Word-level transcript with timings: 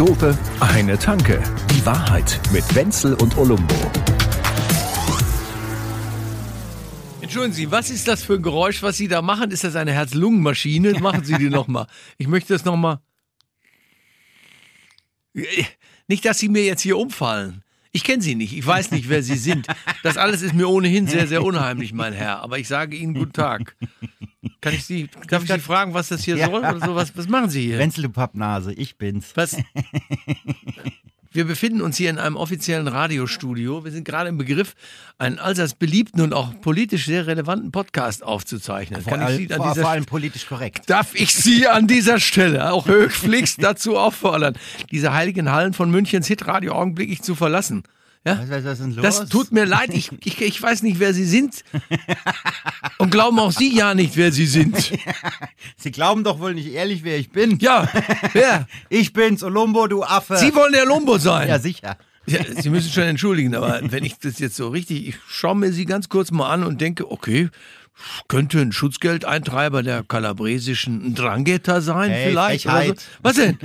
Dope, 0.00 0.34
eine 0.60 0.98
Tanke. 0.98 1.42
Die 1.70 1.84
Wahrheit 1.84 2.40
mit 2.54 2.74
Wenzel 2.74 3.12
und 3.16 3.36
Olumbo. 3.36 3.74
Entschuldigen 7.20 7.52
Sie, 7.52 7.70
was 7.70 7.90
ist 7.90 8.08
das 8.08 8.22
für 8.22 8.36
ein 8.36 8.42
Geräusch, 8.42 8.82
was 8.82 8.96
Sie 8.96 9.08
da 9.08 9.20
machen? 9.20 9.50
Ist 9.50 9.62
das 9.62 9.76
eine 9.76 9.92
Herz-Lungen-Maschine? 9.92 11.00
Machen 11.00 11.24
Sie 11.24 11.34
die 11.34 11.50
nochmal. 11.50 11.86
Ich 12.16 12.28
möchte 12.28 12.54
das 12.54 12.64
nochmal. 12.64 13.00
Nicht, 16.08 16.24
dass 16.24 16.38
Sie 16.38 16.48
mir 16.48 16.64
jetzt 16.64 16.80
hier 16.80 16.96
umfallen. 16.96 17.62
Ich 17.92 18.04
kenne 18.04 18.22
Sie 18.22 18.34
nicht. 18.36 18.56
Ich 18.56 18.64
weiß 18.66 18.92
nicht, 18.92 19.08
wer 19.08 19.22
Sie 19.22 19.36
sind. 19.36 19.66
Das 20.02 20.16
alles 20.16 20.42
ist 20.42 20.54
mir 20.54 20.68
ohnehin 20.68 21.06
sehr, 21.08 21.26
sehr 21.26 21.42
unheimlich, 21.42 21.92
mein 21.92 22.12
Herr. 22.12 22.40
Aber 22.40 22.58
ich 22.58 22.68
sage 22.68 22.96
Ihnen 22.96 23.14
guten 23.14 23.32
Tag. 23.32 23.76
Kann 24.60 24.74
ich 24.74 24.84
Sie, 24.84 25.08
darf 25.28 25.42
ich 25.42 25.50
Sie 25.50 25.58
fragen, 25.58 25.92
was 25.94 26.08
das 26.08 26.22
hier 26.24 26.36
Ja. 26.36 26.46
soll 26.46 26.60
oder 26.60 26.80
so? 26.80 26.94
Was, 26.94 27.16
was 27.16 27.28
machen 27.28 27.50
Sie 27.50 27.62
hier? 27.62 27.78
Wenzel, 27.78 28.02
du 28.02 28.10
Pappnase, 28.10 28.72
ich 28.72 28.96
bin's. 28.96 29.32
Was? 29.36 29.56
Wir 31.32 31.44
befinden 31.44 31.80
uns 31.80 31.96
hier 31.96 32.10
in 32.10 32.18
einem 32.18 32.34
offiziellen 32.34 32.88
Radiostudio. 32.88 33.84
Wir 33.84 33.92
sind 33.92 34.04
gerade 34.04 34.28
im 34.28 34.36
Begriff, 34.36 34.74
einen 35.16 35.38
allseits 35.38 35.74
beliebten 35.74 36.22
und 36.22 36.34
auch 36.34 36.60
politisch 36.60 37.06
sehr 37.06 37.28
relevanten 37.28 37.70
Podcast 37.70 38.24
aufzuzeichnen. 38.24 39.00
Vor, 39.00 39.12
all, 39.12 39.38
vor, 39.46 39.68
dieser 39.68 39.82
vor 39.82 39.90
allem 39.90 40.06
politisch 40.06 40.46
korrekt. 40.46 40.90
Darf 40.90 41.14
ich 41.14 41.32
Sie 41.32 41.68
an 41.68 41.86
dieser 41.86 42.18
Stelle 42.18 42.72
auch 42.72 42.88
höchstflichst 42.88 43.62
dazu 43.62 43.96
auffordern, 43.96 44.56
diese 44.90 45.12
heiligen 45.12 45.52
Hallen 45.52 45.72
von 45.72 45.88
Münchens 45.88 46.26
Hitradio 46.26 46.72
augenblicklich 46.72 47.22
zu 47.22 47.36
verlassen? 47.36 47.84
Ja? 48.26 48.38
Was, 48.38 48.50
was, 48.50 48.64
was 48.64 48.72
ist 48.72 48.80
denn 48.80 48.94
los? 48.94 49.02
Das 49.02 49.28
tut 49.30 49.50
mir 49.50 49.64
leid, 49.64 49.94
ich, 49.94 50.10
ich, 50.24 50.40
ich 50.42 50.62
weiß 50.62 50.82
nicht, 50.82 50.98
wer 51.00 51.14
Sie 51.14 51.24
sind. 51.24 51.64
Und 52.98 53.10
glauben 53.10 53.38
auch 53.38 53.50
Sie 53.52 53.74
ja 53.74 53.94
nicht, 53.94 54.16
wer 54.16 54.30
Sie 54.30 54.44
sind. 54.46 54.76
Sie 55.76 55.90
glauben 55.90 56.22
doch 56.22 56.38
wohl 56.38 56.52
nicht 56.52 56.70
ehrlich, 56.70 57.02
wer 57.02 57.18
ich 57.18 57.30
bin. 57.30 57.58
Ja, 57.58 57.88
wer? 58.32 58.66
Ich 58.90 59.12
bin's, 59.14 59.42
Olumbo, 59.42 59.86
du 59.86 60.02
Affe. 60.02 60.36
Sie 60.36 60.54
wollen 60.54 60.72
der 60.72 60.84
Lumbo 60.84 61.16
sein. 61.16 61.48
ja, 61.48 61.58
sicher. 61.58 61.96
Ja, 62.26 62.40
Sie 62.44 62.68
müssen 62.68 62.90
schon 62.92 63.04
entschuldigen, 63.04 63.54
aber 63.54 63.80
wenn 63.82 64.04
ich 64.04 64.18
das 64.18 64.38
jetzt 64.38 64.54
so 64.54 64.68
richtig, 64.68 65.08
ich 65.08 65.16
schaue 65.26 65.56
mir 65.56 65.72
Sie 65.72 65.86
ganz 65.86 66.08
kurz 66.10 66.30
mal 66.30 66.50
an 66.50 66.64
und 66.64 66.80
denke, 66.80 67.10
okay, 67.10 67.48
könnte 68.28 68.60
ein 68.60 68.72
Schutzgeldeintreiber 68.72 69.82
der 69.82 70.02
kalabresischen 70.02 71.14
Drangheta 71.14 71.80
sein, 71.80 72.10
Hey, 72.10 72.30
vielleicht. 72.30 72.64
So. 72.64 73.06
Was 73.22 73.36
denn? 73.36 73.58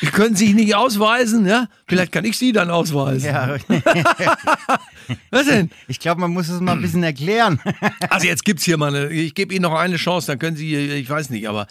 Sie 0.00 0.06
können 0.06 0.36
sich 0.36 0.54
nicht 0.54 0.74
ausweisen, 0.74 1.46
ja? 1.46 1.68
Vielleicht 1.86 2.12
kann 2.12 2.24
ich 2.24 2.36
Sie 2.38 2.52
dann 2.52 2.70
ausweisen. 2.70 3.26
Ja, 3.28 3.56
Was 5.30 5.46
denn? 5.46 5.70
ich 5.88 6.00
glaube, 6.00 6.20
man 6.20 6.30
muss 6.32 6.48
es 6.48 6.60
mal 6.60 6.72
ein 6.72 6.82
bisschen 6.82 7.02
erklären. 7.02 7.60
Also 8.10 8.26
jetzt 8.26 8.44
gibt's 8.44 8.64
hier 8.64 8.76
mal 8.78 8.94
eine, 8.94 9.08
ich 9.12 9.34
gebe 9.34 9.52
Ihnen 9.54 9.62
noch 9.62 9.74
eine 9.74 9.96
Chance, 9.96 10.26
dann 10.28 10.38
können 10.38 10.56
Sie, 10.56 10.74
ich 10.74 11.08
weiß 11.10 11.30
nicht, 11.30 11.48
aber 11.48 11.66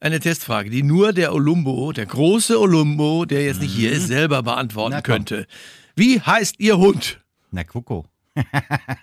eine 0.00 0.20
Testfrage, 0.20 0.68
die 0.70 0.82
nur 0.82 1.12
der 1.12 1.32
Olumbo, 1.34 1.92
der 1.92 2.06
große 2.06 2.60
Olumbo, 2.60 3.24
der 3.24 3.44
jetzt 3.44 3.60
nicht 3.60 3.74
hier 3.74 3.92
ist, 3.92 4.08
selber 4.08 4.42
beantworten 4.42 4.96
Mhm. 4.96 5.02
Könnte. 5.02 5.46
Wie 5.94 6.20
heißt 6.20 6.56
Ihr 6.58 6.76
Hund? 6.78 7.20
Na, 7.50 7.64
Kucko. 7.64 8.06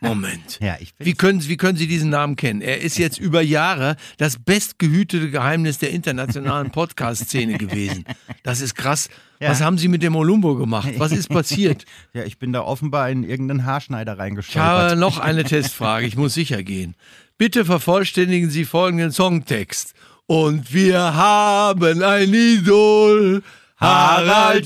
Moment. 0.02 0.59
Ja, 0.62 0.76
ich. 0.80 0.94
Wie 1.00 1.14
können, 1.14 1.42
Sie- 1.42 1.50
wie 1.50 1.58
können 1.58 1.78
Sie 1.78 1.88
diesen 1.88 2.09
Namen 2.09 2.36
kennen? 2.36 2.62
Er 2.62 2.81
ist 2.81 2.98
jetzt 2.98 3.17
über 3.20 3.42
Jahre 3.42 3.95
das 4.17 4.38
bestgehütete 4.38 5.30
Geheimnis 5.31 5.78
der 5.80 5.89
internationalen 5.92 6.72
Podcast-Szene 6.73 7.58
gewesen. 7.58 8.06
Das 8.44 8.61
ist 8.61 8.76
krass. 8.76 9.09
Ja. 9.39 9.50
Was 9.50 9.61
haben 9.61 9.78
Sie 9.78 9.88
mit 9.88 10.04
dem 10.04 10.16
Olumbo 10.16 10.56
gemacht? 10.56 10.89
Was 10.98 11.11
ist 11.11 11.28
passiert? 11.34 11.86
Ja, 12.14 12.23
ich 12.23 12.38
bin 12.39 12.54
da 12.54 12.61
offenbar 12.61 13.09
in 13.09 13.23
irgendeinen 13.23 13.66
Haarschneider 13.66 14.14
Ich 14.14 14.20
reingestolpert. 14.20 14.64
habe 14.92 14.95
noch 14.95 15.20
eine 15.20 15.44
Testfrage. 15.44 16.06
Ich 16.06 16.16
muss 16.16 16.34
sicher 16.34 16.64
gehen. 16.64 16.95
Bitte 17.38 17.66
vervollständigen 17.66 18.50
Sie 18.50 18.64
folgenden 18.66 19.11
Songtext. 19.11 19.94
Und 20.28 20.73
wir 20.73 21.00
haben 21.16 22.02
ein 22.04 22.34
Idol. 22.34 23.44
Harald 23.77 24.65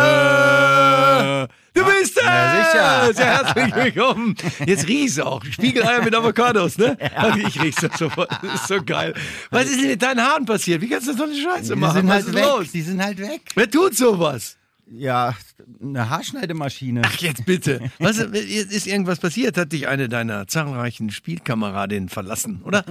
Du 1.73 1.83
bist 1.83 2.17
es! 2.17 2.23
Ja, 2.23 3.05
sicher. 3.05 3.13
Sehr 3.13 3.25
herzlich 3.25 3.75
willkommen. 3.75 4.35
Jetzt 4.65 4.87
riechst 4.87 5.17
du 5.17 5.25
auch. 5.25 5.43
Spiegeleier 5.43 6.01
mit 6.03 6.15
Avocados, 6.15 6.77
ne? 6.77 6.97
Ich 7.45 7.61
riech's 7.61 7.81
doch 7.81 7.93
sofort. 7.97 8.29
Das 8.41 8.61
ist 8.61 8.67
so 8.69 8.81
geil. 8.81 9.13
Was 9.51 9.65
ist 9.65 9.81
denn 9.81 9.89
mit 9.89 10.01
deinen 10.01 10.21
Haaren 10.21 10.45
passiert? 10.45 10.81
Wie 10.81 10.87
kannst 10.87 11.07
du 11.09 11.13
so 11.13 11.23
eine 11.23 11.35
Scheiße 11.35 11.73
die 11.73 11.79
machen? 11.79 11.95
sind 11.97 12.07
Was 12.07 12.13
halt 12.15 12.27
ist 12.27 12.33
weg. 12.33 12.43
los? 12.45 12.71
Die 12.71 12.81
sind 12.81 13.03
halt 13.03 13.17
weg. 13.19 13.41
Wer 13.55 13.69
tut 13.69 13.95
sowas? 13.95 14.55
Ja, 14.87 15.35
eine 15.81 16.09
Haarschneidemaschine. 16.09 17.01
Ach, 17.05 17.17
jetzt 17.17 17.45
bitte. 17.45 17.91
Was, 17.97 18.17
ist 18.19 18.85
irgendwas 18.85 19.19
passiert? 19.19 19.57
Hat 19.57 19.71
dich 19.71 19.87
eine 19.87 20.07
deiner 20.09 20.47
zahlreichen 20.47 21.09
Spielkameradinnen 21.09 22.07
verlassen, 22.09 22.61
oder? 22.63 22.85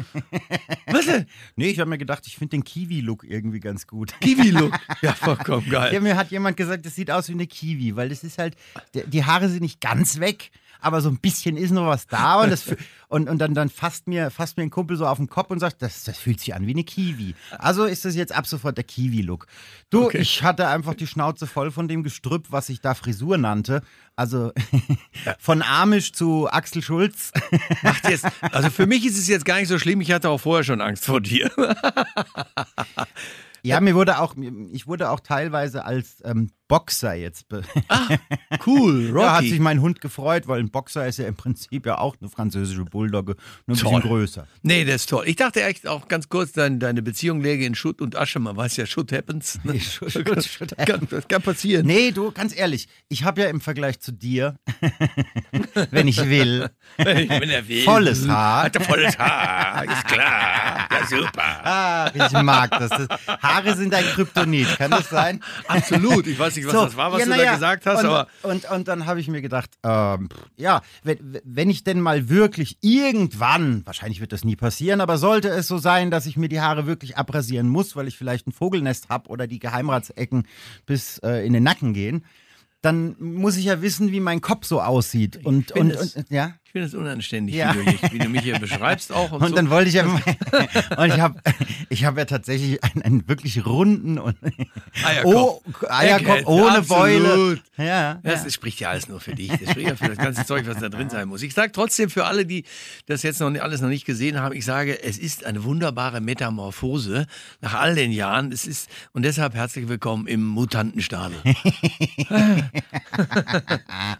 Was? 0.87 1.06
Nee, 1.55 1.69
ich 1.69 1.78
habe 1.78 1.88
mir 1.91 1.99
gedacht, 1.99 2.27
ich 2.27 2.37
finde 2.37 2.50
den 2.56 2.65
Kiwi-Look 2.65 3.25
irgendwie 3.25 3.60
ganz 3.60 3.87
gut. 3.87 4.12
Kiwi-Look. 4.21 4.77
Ja, 5.03 5.12
vollkommen 5.12 5.66
Ja, 5.71 5.91
geil. 5.91 6.00
mir 6.00 6.16
hat 6.16 6.31
jemand 6.32 6.56
gesagt, 6.56 6.84
das 6.84 6.97
sieht 6.97 7.10
aus 7.10 7.28
wie 7.28 7.32
eine 7.34 7.47
Kiwi, 7.47 7.94
weil 7.94 8.09
das 8.09 8.25
ist 8.25 8.38
halt, 8.38 8.56
die 8.94 9.25
Haare 9.25 9.49
sind 9.49 9.62
nicht 9.62 9.81
ganz 9.81 10.19
weg, 10.19 10.50
aber 10.84 11.00
so 11.00 11.09
ein 11.09 11.19
bisschen 11.19 11.56
ist 11.56 11.71
noch 11.71 11.87
was 11.87 12.06
da 12.06 12.43
und, 12.43 12.50
das, 12.50 12.65
und, 13.09 13.28
und 13.28 13.39
dann, 13.39 13.55
dann 13.55 13.69
fasst, 13.71 14.06
mir, 14.06 14.31
fasst 14.31 14.56
mir 14.56 14.62
ein 14.65 14.71
Kumpel 14.71 14.97
so 14.97 15.06
auf 15.06 15.19
den 15.19 15.28
Kopf 15.28 15.50
und 15.50 15.59
sagt, 15.59 15.83
das, 15.83 16.05
das 16.05 16.19
fühlt 16.19 16.41
sich 16.41 16.55
an 16.55 16.67
wie 16.67 16.72
eine 16.72 16.84
Kiwi. 16.84 17.34
Also 17.59 17.84
ist 17.84 18.05
das 18.05 18.15
jetzt 18.15 18.33
ab 18.34 18.47
sofort 18.47 18.77
der 18.77 18.84
Kiwi-Look. 18.84 19.47
Du, 19.91 20.05
Okay. 20.05 20.19
ich 20.19 20.43
hatte 20.43 20.69
einfach 20.69 20.94
die 20.94 21.06
Schnauze 21.06 21.47
voll 21.47 21.71
von 21.71 21.89
dem 21.89 22.03
Gestrüpp, 22.03 22.47
was 22.50 22.69
ich 22.69 22.81
da 22.81 22.94
Frisur 22.94 23.39
nannte. 23.39 23.83
Also 24.17 24.53
von 25.39 25.62
Amish 25.62 26.12
zu 26.12 26.49
Axel 26.50 26.83
Schulz. 26.83 27.33
Macht 27.83 28.09
jetzt, 28.09 28.27
also 28.41 28.71
für 28.71 28.87
mich 28.87 29.05
ist 29.06 29.19
es 29.19 29.27
jetzt 29.27 29.44
gar 29.44 29.56
nicht 29.59 29.69
so 29.69 29.78
schlimm. 29.78 30.00
Ich 30.00 30.12
hatte 30.12 30.28
auch 30.28 30.39
vorher 30.39 30.65
schon 30.65 30.81
Angst 30.81 31.06
vor 31.06 31.21
dir. 31.21 31.50
Ja, 33.64 33.80
mir 33.80 33.94
wurde 33.94 34.19
auch, 34.19 34.34
ich 34.72 34.86
wurde 34.86 35.10
auch 35.10 35.20
teilweise 35.20 35.84
als 35.86 36.16
ähm, 36.25 36.50
Boxer 36.69 37.14
jetzt. 37.14 37.48
Be 37.48 37.62
Cool, 38.66 39.06
Rocky. 39.12 39.20
Ja, 39.25 39.32
hat 39.36 39.44
sich 39.44 39.58
mein 39.58 39.80
Hund 39.80 40.00
gefreut, 40.00 40.47
weil 40.48 40.60
ein 40.60 40.70
Boxer 40.70 41.06
ist 41.06 41.19
ja 41.19 41.26
im 41.26 41.34
Prinzip 41.34 41.86
ja 41.86 41.98
auch 41.98 42.16
eine 42.20 42.28
französische 42.30 42.84
Bulldogge, 42.84 43.36
nur 43.66 43.76
ein 43.76 43.80
Toll. 43.80 43.92
bisschen 43.94 44.08
größer. 44.08 44.47
Nee, 44.62 44.84
das 44.84 44.97
ist 44.97 45.08
toll. 45.10 45.25
Ich 45.26 45.36
dachte 45.36 45.62
echt 45.62 45.86
auch 45.86 46.08
ganz 46.08 46.28
kurz, 46.28 46.52
dein, 46.52 46.78
deine 46.78 47.00
Beziehung 47.02 47.41
läge 47.41 47.64
in 47.64 47.75
Schutt 47.75 48.00
und 48.02 48.16
Asche. 48.16 48.38
Man 48.38 48.56
weiß 48.56 48.76
ja, 48.76 48.86
Schutt 48.86 49.12
happens. 49.12 49.58
Ne? 49.64 49.81
Schutt- 49.81 50.12
Schutt- 50.12 50.44
Schutt 50.44 50.76
kann, 50.78 51.06
das 51.10 51.26
kann 51.28 51.41
passieren. 51.42 51.86
Nee, 51.86 52.10
du, 52.10 52.32
ganz 52.32 52.54
ehrlich, 52.56 52.88
ich 53.08 53.25
habe 53.25 53.42
ja 53.42 53.48
im 53.48 53.60
Vergleich 53.62 53.98
zu 54.00 54.12
dir, 54.12 54.56
wenn 55.91 56.08
ich 56.08 56.19
will, 56.28 56.69
Wenn 56.96 57.50
er 57.50 57.66
will. 57.69 57.82
volles 57.82 58.28
Haar. 58.28 58.64
Hat 58.64 58.76
er 58.76 58.82
volles 58.82 59.19
Haar, 59.19 59.84
ist 59.84 60.04
klar. 60.06 60.88
Super. 61.09 61.42
Ah, 61.65 62.10
ich 62.12 62.32
mag 62.42 62.70
das. 62.70 62.91
das. 62.91 63.09
Haare 63.42 63.75
sind 63.76 63.94
ein 63.94 64.04
Kryptonit, 64.04 64.76
kann 64.76 64.91
das 64.91 65.09
sein? 65.09 65.41
Absolut. 65.69 66.26
Ich 66.26 66.38
weiß 66.38 66.56
nicht, 66.56 66.66
was 66.66 66.72
das 66.72 66.97
war, 66.97 67.12
was 67.12 67.20
ja, 67.20 67.25
du 67.25 67.31
da 67.32 67.42
ja, 67.42 67.54
gesagt 67.54 67.87
hast, 67.87 68.00
und, 68.00 68.06
aber 68.06 68.28
Und, 68.42 68.70
und 68.70 68.88
dann 68.88 69.06
habe 69.06 69.20
ich 69.20 69.28
mir 69.28 69.41
gedacht, 69.41 69.70
ähm, 69.82 70.28
ja, 70.56 70.82
wenn, 71.03 71.41
wenn 71.44 71.70
ich 71.70 71.84
denn 71.84 72.00
mal 72.00 72.28
wirklich 72.28 72.78
irgendwann, 72.81 73.84
wahrscheinlich 73.87 74.20
wird 74.20 74.32
das 74.32 74.44
nie 74.44 74.56
passieren, 74.56 75.00
aber 75.00 75.19
sollte 75.19 75.48
es 75.48 75.66
so 75.66 75.78
sein, 75.78 76.10
dass 76.10 76.26
ich 76.26 76.37
mir 76.37 76.48
die 76.48 76.60
Haare 76.60 76.87
wirklich 76.87 77.16
abrasieren 77.16 77.69
muss, 77.69 77.97
weil 77.97 78.09
ich 78.09 78.19
vielleicht 78.19 78.47
ein 78.47 78.53
Vogelnest 78.53 79.09
habe 79.09 79.28
oder 79.28 79.47
die 79.47 79.59
Geheimratsecken 79.59 80.47
bis 80.87 81.19
äh, 81.19 81.47
in 81.47 81.53
den 81.53 81.62
Nacken 81.62 81.94
gehen, 81.94 82.25
dann 82.82 83.16
muss 83.19 83.56
ich 83.56 83.64
ja 83.64 83.81
wissen, 83.81 84.12
wie 84.12 84.20
mein 84.20 84.41
Kopf 84.41 84.66
so 84.66 84.81
aussieht. 84.82 85.44
Und, 85.44 85.72
und, 85.72 85.97
und, 85.97 86.26
ja. 86.28 86.54
Ich 86.75 86.81
finde 86.81 86.89
es 86.89 86.95
unanständig, 86.97 87.55
Ja. 87.55 87.73
wie, 87.73 87.85
du, 87.85 88.12
wie 88.12 88.19
du 88.19 88.29
mich 88.29 88.43
hier 88.43 88.59
beschreibst 88.59 89.12
auch. 89.12 89.31
Und, 89.31 89.43
Und 89.43 89.49
so. 89.51 89.55
dann 89.55 89.71
wollte 89.71 89.89
ich 89.91 89.95
ja, 89.95 90.05
und 90.97 91.07
ich 91.07 91.21
habe 91.21 91.41
ich 91.89 92.05
hab 92.05 92.19
ja 92.19 92.25
tatsächlich 92.25 92.83
einen, 92.83 93.03
einen 93.03 93.29
wirklich 93.29 93.65
runden 93.65 94.19
und 94.19 94.37
Eierkopf. 95.05 95.35
oh, 95.37 95.62
Eierkopf 95.88 96.29
Egghead, 96.31 96.47
ohne 96.49 96.79
absolut. 96.79 96.88
Beule. 96.88 97.61
Ja, 97.76 98.15
Das, 98.25 98.38
ja. 98.41 98.44
das 98.44 98.55
spricht 98.55 98.81
ja 98.81 98.88
alles 98.91 99.06
nur 99.09 99.21
für 99.21 99.37
dich. 99.37 99.53
Das 99.53 99.71
spricht 99.71 99.88
ja 99.88 99.94
für 99.94 100.09
das 100.09 100.19
ganze 100.19 100.44
Zeug, 100.47 100.67
was 100.67 100.79
da 100.81 100.88
drin 100.88 101.11
sein 101.11 101.29
muss. 101.29 101.43
Ich 101.43 101.55
sage 101.55 101.71
trotzdem 101.71 102.11
für 102.11 102.25
alle, 102.25 102.44
die 102.44 102.65
das 103.06 103.23
jetzt 103.23 103.38
noch 103.38 103.50
nicht, 103.50 103.62
alles 103.62 103.81
noch 103.81 103.88
nicht 103.88 104.05
gesehen 104.05 104.41
haben, 104.41 104.53
ich 104.56 104.65
sage, 104.65 105.00
es 105.00 105.17
ist 105.17 105.44
eine 105.47 105.62
wunderbare 105.62 106.20
Metamorphose 106.20 107.29
nach 107.61 107.75
all 107.75 107.94
den 107.94 108.11
Jahren. 108.11 108.50
Es 108.50 108.67
ist 108.67 108.91
und 109.12 109.23
deshalb 109.23 109.55
herzlich 109.55 109.87
willkommen 109.87 110.27
im 110.27 110.44
Mutantenstadel. 110.44 111.37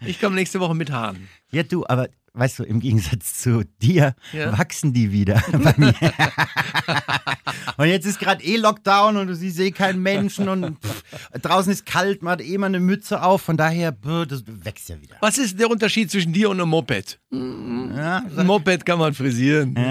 ich 0.05 0.21
komme 0.21 0.35
nächste 0.35 0.61
Woche 0.61 0.73
mit 0.73 0.89
Haaren. 0.89 1.27
Ja, 1.51 1.63
du, 1.63 1.85
aber 1.85 2.07
weißt 2.35 2.59
du, 2.59 2.63
im 2.63 2.79
Gegensatz 2.79 3.39
zu 3.41 3.63
dir 3.81 4.15
Ja. 4.33 4.57
wachsen 4.57 4.93
die 4.93 5.11
wieder 5.11 5.41
bei 5.51 5.73
mir. 5.77 5.93
und 7.77 7.87
jetzt 7.87 8.05
ist 8.05 8.19
gerade 8.19 8.43
eh 8.43 8.57
Lockdown 8.57 9.17
und 9.17 9.27
du 9.27 9.35
siehst 9.35 9.59
eh 9.59 9.71
keinen 9.71 10.01
Menschen 10.01 10.47
und 10.49 10.77
pff, 10.85 11.03
Draußen 11.41 11.71
ist 11.71 11.85
kalt, 11.85 12.21
man 12.21 12.33
hat 12.33 12.41
eh 12.41 12.57
mal 12.57 12.67
eine 12.67 12.79
Mütze 12.79 13.21
auf, 13.21 13.41
von 13.41 13.57
daher, 13.57 13.91
brr, 13.91 14.25
das 14.25 14.43
wächst 14.45 14.89
ja 14.89 15.01
wieder. 15.01 15.15
Was 15.21 15.37
ist 15.37 15.59
der 15.59 15.69
Unterschied 15.69 16.11
zwischen 16.11 16.33
dir 16.33 16.49
und 16.49 16.59
einem 16.59 16.69
Moped? 16.69 17.19
Ja, 17.31 18.23
Ein 18.37 18.45
Moped 18.47 18.85
kann 18.85 18.99
man 18.99 19.13
frisieren. 19.13 19.75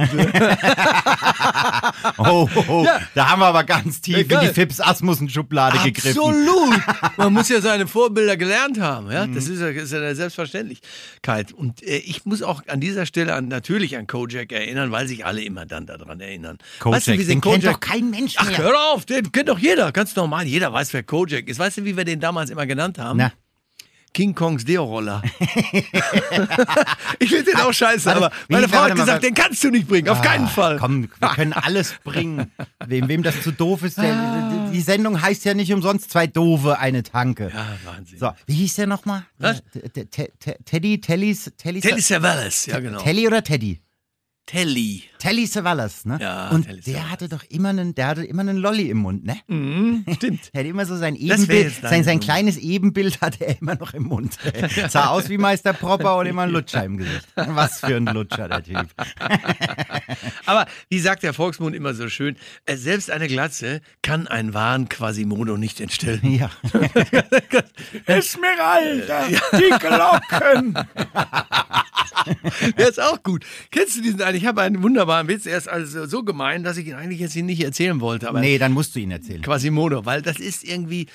oh, 2.19 2.49
oh, 2.55 2.65
oh. 2.69 2.85
Ja. 2.85 3.01
da 3.15 3.29
haben 3.31 3.41
wir 3.41 3.47
aber 3.47 3.65
ganz 3.65 4.01
tief 4.01 4.17
in 4.17 4.23
Egal. 4.25 4.49
die 4.49 4.55
Fips-Asmussen-Schublade 4.55 5.79
gegriffen. 5.85 6.19
Absolut. 6.21 6.81
Man 7.17 7.33
muss 7.33 7.49
ja 7.49 7.61
seine 7.61 7.87
Vorbilder 7.87 8.37
gelernt 8.37 8.81
haben. 8.81 9.11
Ja? 9.11 9.27
Das 9.27 9.49
ist 9.49 9.61
ja, 9.61 9.69
ist 9.69 9.93
ja 9.93 9.99
eine 9.99 10.15
Selbstverständlichkeit. 10.15 11.53
Und 11.53 11.83
äh, 11.83 11.97
ich 11.99 12.25
muss 12.25 12.34
auch 12.43 12.63
an 12.69 12.81
dieser 12.81 13.07
Stelle 13.07 13.35
an, 13.35 13.49
natürlich 13.49 13.97
an 13.97 14.07
Kojak 14.07 14.53
erinnern, 14.53 14.91
weil 14.91 15.07
sich 15.09 15.25
alle 15.27 15.43
immer 15.43 15.67
dann 15.67 15.87
daran 15.87 16.21
erinnern. 16.21 16.59
Kojak, 16.81 16.97
weißt 16.97 17.07
du, 17.09 17.13
wie 17.13 17.25
den 17.25 17.41
kennt 17.41 17.63
Kojak 17.63 17.73
doch 17.75 17.81
kein 17.81 18.11
Mensch 18.11 18.35
Ach, 18.39 18.49
mehr. 18.49 18.59
hör 18.59 18.93
auf, 18.93 19.05
den 19.07 19.31
kennt 19.33 19.49
doch 19.49 19.59
jeder. 19.59 19.93
Ganz 19.93 20.15
normal. 20.17 20.47
Jeder 20.47 20.73
weiß, 20.73 20.93
wer 20.93 21.03
Kojak 21.03 21.49
ist. 21.49 21.59
Weißt 21.59 21.79
du, 21.79 21.85
wie 21.85 21.97
wir 21.97 22.05
den 22.05 22.21
damals 22.21 22.51
immer 22.51 22.67
genannt 22.67 22.99
haben? 22.99 23.19
Na. 23.19 23.33
King 24.13 24.33
Kongs 24.35 24.65
Deo-Roller. 24.65 25.23
ich 27.19 27.29
finde 27.31 27.45
den 27.51 27.57
auch 27.57 27.73
scheiße, 27.73 28.05
Warte, 28.07 28.17
aber 28.27 28.31
meine 28.49 28.69
Frau 28.69 28.83
hat 28.83 28.95
gesagt, 28.95 29.25
den 29.25 29.35
kannst 29.35 29.63
du 29.65 29.71
nicht 29.71 29.89
bringen, 29.89 30.09
auf 30.09 30.23
keinen 30.23 30.45
Ah, 30.45 30.49
Fall. 30.49 30.77
Komm, 30.79 31.09
wir 31.19 31.29
können 31.31 31.53
alles 31.53 31.95
bringen. 32.05 32.53
Wem, 32.87 33.09
wem 33.09 33.25
das 33.25 33.43
zu 33.43 33.51
doof 33.53 33.83
ist, 33.83 33.99
der, 33.99 34.15
Ah. 34.15 34.64
Die 34.75 34.83
Sendung 34.83 35.23
heißt 35.23 35.45
ja 35.45 35.55
nicht 35.55 35.73
umsonst 35.73 36.11
zwei 36.11 36.27
Doofe, 36.27 36.79
eine 36.79 37.03
Tanke. 37.03 37.51
Ja, 37.55 37.79
Wahnsinn. 37.85 38.19
So, 38.19 38.31
wie 38.47 38.55
hieß 38.55 38.75
der 38.75 38.87
nochmal? 38.87 39.25
Was? 39.39 39.63
Teddy, 40.65 41.01
Tellys, 41.01 41.53
Tellys, 41.57 41.83
Telly 41.83 42.01
Savalas, 42.01 42.67
ja 42.67 42.81
genau. 42.81 43.01
Telly 43.01 43.27
oder 43.27 43.43
Teddy? 43.43 43.81
Telly. 44.47 45.05
Telly 45.25 45.47
Savalas, 45.47 46.05
ne? 46.05 46.19
Ja, 46.21 46.51
Und 46.51 46.67
Telly 46.67 46.83
der 46.83 47.11
hatte 47.11 47.31
doch 47.31 47.43
immer 47.49 47.71
einen, 47.71 47.95
der 47.95 48.09
hatte 48.09 48.25
immer 48.27 48.43
einen 48.43 48.59
Lolli 48.59 48.91
im 48.91 48.99
Mund, 48.99 49.25
ne? 49.25 49.39
Mhm, 49.47 50.05
stimmt. 50.17 50.51
Er 50.53 50.61
hat 50.61 50.67
immer 50.67 50.85
so 50.85 50.97
sein 50.99 51.17
Ebenbild, 51.17 51.73
sein, 51.81 52.05
sein 52.05 52.21
kleines 52.21 52.59
Ebenbild 52.59 53.23
hatte 53.23 53.47
er 53.47 53.59
immer 53.59 53.75
noch 53.75 53.95
im 53.95 54.03
Mund. 54.03 54.37
Sah 54.91 55.07
aus 55.07 55.31
wie 55.31 55.39
Meister 55.39 55.73
Propper 55.73 56.19
und 56.19 56.27
immer 56.27 56.43
ein 56.43 56.51
Lutscher 56.51 56.85
im 56.85 56.99
Gesicht. 56.99 57.27
Was 57.37 57.81
für 57.81 57.97
ein 57.97 58.05
Lutscher, 58.05 58.49
der 58.49 58.63
Typ. 58.63 58.87
Aber 60.45 60.67
wie 60.91 60.99
sagt 60.99 61.23
der 61.23 61.33
Volksmund 61.33 61.75
immer 61.75 61.95
so 61.95 62.11
schön, 62.11 62.37
äh, 62.67 62.77
selbst 62.77 63.11
eine 63.11 63.27
Glatze 63.27 63.81
kann 64.03 64.29
einen 64.29 64.53
wahren 64.53 64.91
Quasimodo 64.91 65.57
nicht 65.57 65.81
entstellen. 65.81 66.21
Ja. 66.35 66.51
Esmeralda, 68.05 69.25
die 69.55 69.71
Glocken. 69.79 70.77
Der 72.79 72.89
ist 72.89 73.01
auch 73.01 73.23
gut. 73.23 73.45
Kennst 73.71 73.97
du 73.97 74.03
diesen 74.03 74.23
einen? 74.23 74.37
Ich 74.37 74.47
habe 74.47 74.63
einen 74.63 74.83
wunderbaren 74.83 75.14
Witz. 75.29 75.47
Er 75.47 75.59
ist 75.59 75.69
also 75.69 76.07
so 76.07 76.23
gemein, 76.23 76.65
dass 76.65 76.77
ich 76.77 76.87
ihn 76.87 76.95
eigentlich 76.95 77.21
jetzt 77.21 77.37
nicht 77.37 77.63
erzählen 77.63 78.01
wollte. 78.01 78.29
Aber 78.29 78.41
Nee, 78.41 78.59
dann 78.59 78.73
musst 78.73 78.95
du 78.95 79.01
ihn 79.01 79.11
erzählen. 79.11 79.43
Quasimodo, 79.43 80.05
weil 80.05 80.23
das 80.23 80.39
ist 80.39 80.65
irgendwie. 80.65 81.07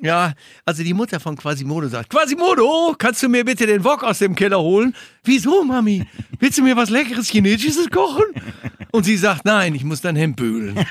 Ja, 0.00 0.34
also 0.64 0.84
die 0.84 0.94
Mutter 0.94 1.18
von 1.18 1.36
Quasimodo 1.36 1.88
sagt, 1.88 2.10
Quasimodo, 2.10 2.94
kannst 2.96 3.20
du 3.22 3.28
mir 3.28 3.44
bitte 3.44 3.66
den 3.66 3.82
Wok 3.82 4.04
aus 4.04 4.20
dem 4.20 4.36
Keller 4.36 4.60
holen? 4.60 4.94
Wieso, 5.24 5.64
Mami? 5.64 6.06
Willst 6.38 6.58
du 6.58 6.62
mir 6.62 6.76
was 6.76 6.88
Leckeres 6.88 7.28
Chinesisches 7.28 7.90
kochen? 7.90 8.26
Und 8.92 9.04
sie 9.04 9.16
sagt, 9.16 9.44
nein, 9.44 9.74
ich 9.74 9.82
muss 9.82 10.00
dein 10.00 10.14
Hemd 10.14 10.36
bügeln. 10.36 10.76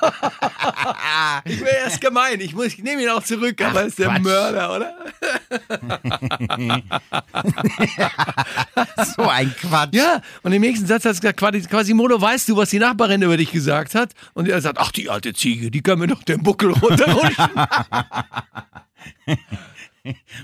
ich 1.44 1.60
wäre 1.60 1.76
erst 1.84 2.00
gemein, 2.00 2.40
ich, 2.40 2.54
muss- 2.54 2.66
ich 2.66 2.78
nehme 2.82 3.02
ihn 3.02 3.08
auch 3.08 3.22
zurück, 3.22 3.60
aber 3.64 3.80
er 3.82 3.86
ist 3.86 3.98
der 3.98 4.08
Quatsch. 4.08 4.22
Mörder, 4.22 4.76
oder? 4.76 4.94
So 9.16 9.28
ein 9.28 9.54
Quatsch. 9.60 9.94
Ja, 9.94 10.20
und 10.42 10.52
im 10.52 10.60
nächsten 10.60 10.86
Satz 10.86 11.04
hat 11.04 11.14
sie 11.16 11.20
gesagt, 11.20 11.38
Quasi- 11.40 11.62
Quasimodo, 11.68 12.20
weißt 12.20 12.48
du, 12.48 12.56
was 12.56 12.70
die 12.70 12.78
Nachbarin 12.78 13.22
über 13.22 13.36
dich 13.36 13.50
gesagt 13.52 13.94
hat? 13.94 14.12
Und 14.34 14.48
er 14.48 14.60
sagt, 14.60 14.78
ach, 14.78 14.92
die 14.92 15.10
alte 15.10 15.32
Ziege, 15.34 15.70
die 15.70 15.82
kann 15.82 15.98
mir 15.98 16.06
doch 16.06 16.22
den 16.22 16.42
Buckel 16.42 16.72
runterrutschen. 16.72 17.48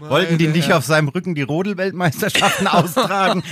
Wollten 0.00 0.36
die 0.38 0.48
nicht 0.48 0.72
auf 0.72 0.84
seinem 0.84 1.08
Rücken 1.08 1.34
die 1.34 1.42
Rodelweltmeisterschaften 1.42 2.66
austragen? 2.66 3.42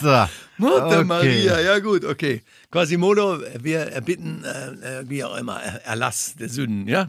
So. 0.00 0.26
Mutter 0.58 0.86
Okay. 0.98 1.04
Maria, 1.04 1.60
ja 1.60 1.78
gut, 1.80 2.04
okay. 2.04 2.42
Quasimodo, 2.70 3.40
wir 3.60 3.80
erbitten, 3.80 4.44
äh, 4.44 5.00
äh, 5.00 5.08
wie 5.08 5.24
auch 5.24 5.36
immer, 5.36 5.60
Erlass 5.60 6.34
der 6.38 6.48
Sünden, 6.48 6.86
ja? 6.88 7.06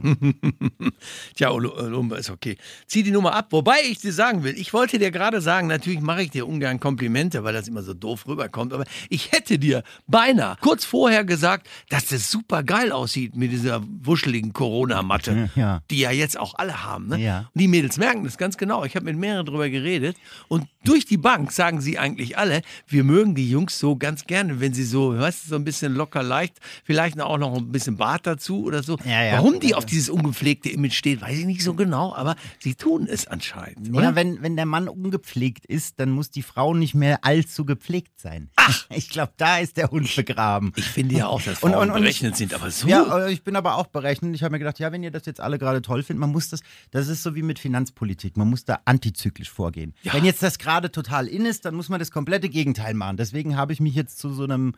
Tja, 1.35 1.51
Olumba 1.51 2.17
ist 2.17 2.29
okay. 2.29 2.57
Zieh 2.87 3.03
die 3.03 3.11
Nummer 3.11 3.33
ab. 3.33 3.47
Wobei 3.51 3.77
ich 3.89 3.99
dir 3.99 4.11
sagen 4.13 4.43
will, 4.43 4.57
ich 4.57 4.73
wollte 4.73 4.99
dir 4.99 5.11
gerade 5.11 5.39
sagen, 5.41 5.67
natürlich 5.67 6.01
mache 6.01 6.23
ich 6.23 6.31
dir 6.31 6.47
ungern 6.47 6.79
Komplimente, 6.79 7.43
weil 7.43 7.53
das 7.53 7.67
immer 7.67 7.81
so 7.83 7.93
doof 7.93 8.27
rüberkommt, 8.27 8.73
aber 8.73 8.83
ich 9.09 9.31
hätte 9.31 9.57
dir 9.59 9.83
beinahe 10.07 10.57
kurz 10.59 10.83
vorher 10.85 11.23
gesagt, 11.23 11.67
dass 11.89 12.07
das 12.07 12.29
super 12.29 12.63
geil 12.63 12.91
aussieht 12.91 13.35
mit 13.35 13.51
dieser 13.51 13.81
wuscheligen 14.01 14.53
Corona-Matte, 14.53 15.49
Ja. 15.55 15.81
die 15.89 15.99
ja 15.99 16.11
jetzt 16.11 16.37
auch 16.37 16.55
alle 16.55 16.83
haben. 16.83 17.07
Ne? 17.07 17.19
Ja. 17.19 17.39
Und 17.53 17.59
die 17.61 17.67
Mädels 17.67 17.97
merken 17.97 18.23
das 18.23 18.37
ganz 18.37 18.57
genau. 18.57 18.83
Ich 18.83 18.95
habe 18.95 19.05
mit 19.05 19.17
mehreren 19.17 19.45
drüber 19.45 19.69
geredet 19.69 20.17
und 20.49 20.67
durch 20.83 21.05
die 21.05 21.17
Bank 21.17 21.51
sagen 21.51 21.79
sie 21.79 21.97
eigentlich 21.97 22.37
alle, 22.37 22.52
wir 22.87 23.03
mögen 23.03 23.35
die 23.35 23.49
Jungs 23.49 23.79
so 23.79 23.95
ganz 23.95 24.25
gerne, 24.25 24.59
wenn 24.59 24.73
sie 24.73 24.83
so, 24.83 25.17
weißt 25.17 25.45
du, 25.45 25.49
so 25.49 25.55
ein 25.55 25.63
bisschen 25.63 25.93
locker 25.93 26.23
leicht, 26.23 26.59
vielleicht 26.83 27.19
auch 27.21 27.37
noch 27.37 27.55
ein 27.57 27.71
bisschen 27.71 27.97
Bart 27.97 28.27
dazu 28.27 28.63
oder 28.65 28.83
so. 28.83 28.97
Ja, 29.05 29.23
ja. 29.23 29.33
Warum 29.33 29.59
die 29.59 29.75
auf 29.75 29.85
dieses 29.85 30.09
ungepflegte 30.09 30.69
Image 30.69 30.93
stehen, 30.93 31.21
weiß 31.21 31.37
ich 31.39 31.45
nicht 31.45 31.63
so 31.63 31.73
genau, 31.73 32.13
aber 32.15 32.35
sie 32.59 32.75
tun 32.75 33.07
es 33.09 33.27
anscheinend, 33.27 33.95
oder? 33.95 34.15
Wenn, 34.15 34.41
wenn 34.41 34.55
der 34.55 34.65
Mann 34.65 34.87
ungepflegt 34.87 35.65
ist, 35.65 35.99
dann 35.99 36.11
muss 36.11 36.29
die 36.29 36.43
Frau 36.43 36.73
nicht 36.73 36.93
mehr 36.95 37.23
allzu 37.23 37.65
gepflegt 37.65 38.19
sein. 38.19 38.49
Ach. 38.55 38.85
Ich 38.95 39.09
glaube, 39.09 39.33
da 39.37 39.57
ist 39.57 39.77
der 39.77 39.89
Hund 39.89 40.15
begraben. 40.15 40.71
ich 40.75 40.85
finde 40.85 41.15
ja 41.15 41.27
auch, 41.27 41.41
dass 41.41 41.61
Und- 41.63 41.71
Frauen 41.71 41.89
und- 41.89 41.95
und- 41.95 42.01
berechnet 42.01 42.37
sind, 42.37 42.53
aber 42.53 42.69
so. 42.71 42.87
Ja, 42.87 43.25
äh, 43.27 43.31
ich 43.33 43.43
bin 43.43 43.55
aber 43.55 43.75
auch 43.77 43.87
berechnet. 43.87 44.35
Ich 44.35 44.43
habe 44.43 44.51
mir 44.53 44.59
gedacht, 44.59 44.79
ja, 44.79 44.91
wenn 44.91 45.03
ihr 45.03 45.11
das 45.11 45.25
jetzt 45.25 45.39
alle 45.41 45.57
gerade 45.57 45.81
toll 45.81 46.03
findet, 46.03 46.19
man 46.21 46.31
muss 46.31 46.49
das, 46.49 46.61
das 46.91 47.07
ist 47.07 47.23
so 47.23 47.33
wie 47.35 47.41
mit 47.41 47.59
Finanzpolitik, 47.59 48.37
man 48.37 48.49
muss 48.49 48.65
da 48.65 48.79
antizyklisch 48.85 49.49
vorgehen. 49.49 49.93
Ja. 50.03 50.13
Wenn 50.13 50.25
jetzt 50.25 50.43
das 50.43 50.57
gerade 50.59 50.91
total 50.91 51.27
in 51.27 51.45
ist, 51.45 51.65
dann 51.65 51.75
muss 51.75 51.89
man 51.89 51.99
das 51.99 52.11
komplette 52.43 52.49
Gegenteil 52.49 52.93
machen. 52.93 53.17
Deswegen 53.17 53.55
habe 53.55 53.73
ich 53.73 53.79
mich 53.79 53.95
jetzt 53.95 54.19
zu 54.19 54.33
so 54.33 54.43
einem, 54.43 54.73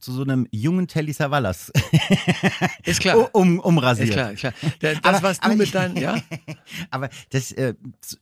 zu 0.00 0.12
so 0.12 0.22
einem 0.22 0.46
jungen 0.50 0.88
Telly 0.88 1.12
Savalas 1.12 1.70
ist 2.84 3.00
klar. 3.00 3.28
um, 3.34 3.58
umrasiert. 3.60 4.08
Ist 4.10 4.14
klar, 4.14 4.32
klar. 4.34 4.52
Das, 4.80 4.98
Aber- 5.04 5.22
was 5.22 5.40
du 5.40 5.54
mit 5.56 5.74
deinen, 5.74 5.96
ja? 5.96 6.16
Aber 6.90 7.08
das 7.30 7.52
äh, 7.52 7.74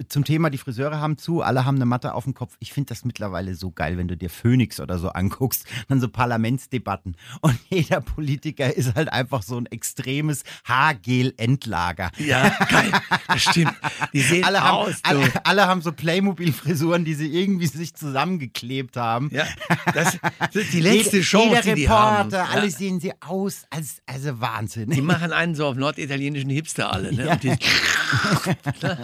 zum 0.09 0.25
Thema, 0.25 0.51
die 0.51 0.59
Friseure 0.59 1.01
haben 1.01 1.17
zu, 1.19 1.43
alle 1.43 1.65
haben 1.65 1.77
eine 1.77 1.87
Matte 1.87 2.15
auf 2.15 2.25
dem 2.25 2.35
Kopf. 2.35 2.57
Ich 2.61 2.73
finde 2.73 2.89
das 2.89 3.05
mittlerweile 3.05 3.55
so 3.55 3.71
geil, 3.71 3.97
wenn 3.97 4.09
du 4.09 4.17
dir 4.17 4.31
Phoenix 4.31 4.81
oder 4.81 4.99
so 4.99 5.09
anguckst, 5.11 5.65
dann 5.89 6.01
so 6.01 6.09
Parlamentsdebatten. 6.09 7.17
Und 7.41 7.59
jeder 7.71 8.01
Politiker 8.01 8.75
ist 8.77 8.95
halt 8.95 9.13
einfach 9.13 9.43
so 9.43 9.57
ein 9.59 9.67
extremes 9.67 10.43
Haargel-Endlager. 10.65 12.11
Ja, 12.19 12.49
geil. 12.71 12.91
Das 13.29 13.43
stimmt. 13.43 13.75
Die 14.13 14.21
sehen 14.21 14.45
Alle 14.45 14.63
haben, 14.63 14.77
aus. 14.89 14.95
alle, 15.03 15.31
alle 15.45 15.67
haben 15.67 15.83
so 15.83 15.93
Playmobil-Frisuren, 15.93 17.05
die 17.05 17.15
sie 17.15 17.29
irgendwie 17.29 17.67
sich 17.67 17.95
zusammengeklebt 17.95 18.97
haben. 18.97 19.31
Ja, 19.33 19.47
das, 19.95 20.19
das 20.39 20.55
ist 20.55 20.73
die 20.73 20.81
letzte 20.81 21.17
Jede- 21.19 21.25
Chance, 21.29 21.49
jeder 21.49 21.63
die 21.75 21.83
die 21.83 21.89
haben. 21.89 22.31
Reporter, 22.31 22.53
Ja. 22.53 22.59
alle 22.61 22.71
sehen 22.71 23.01
sie 23.01 23.13
aus 23.21 23.65
als 23.71 24.01
also 24.07 24.41
Wahnsinn. 24.41 24.91
Die 24.91 25.01
machen 25.03 25.33
einen 25.41 25.55
so 25.55 25.67
auf 25.67 25.77
norditalienischen 25.77 26.51
Hipster 26.51 26.93
alle. 26.93 27.13
Ne? 27.15 27.25
Ja. 27.27 27.39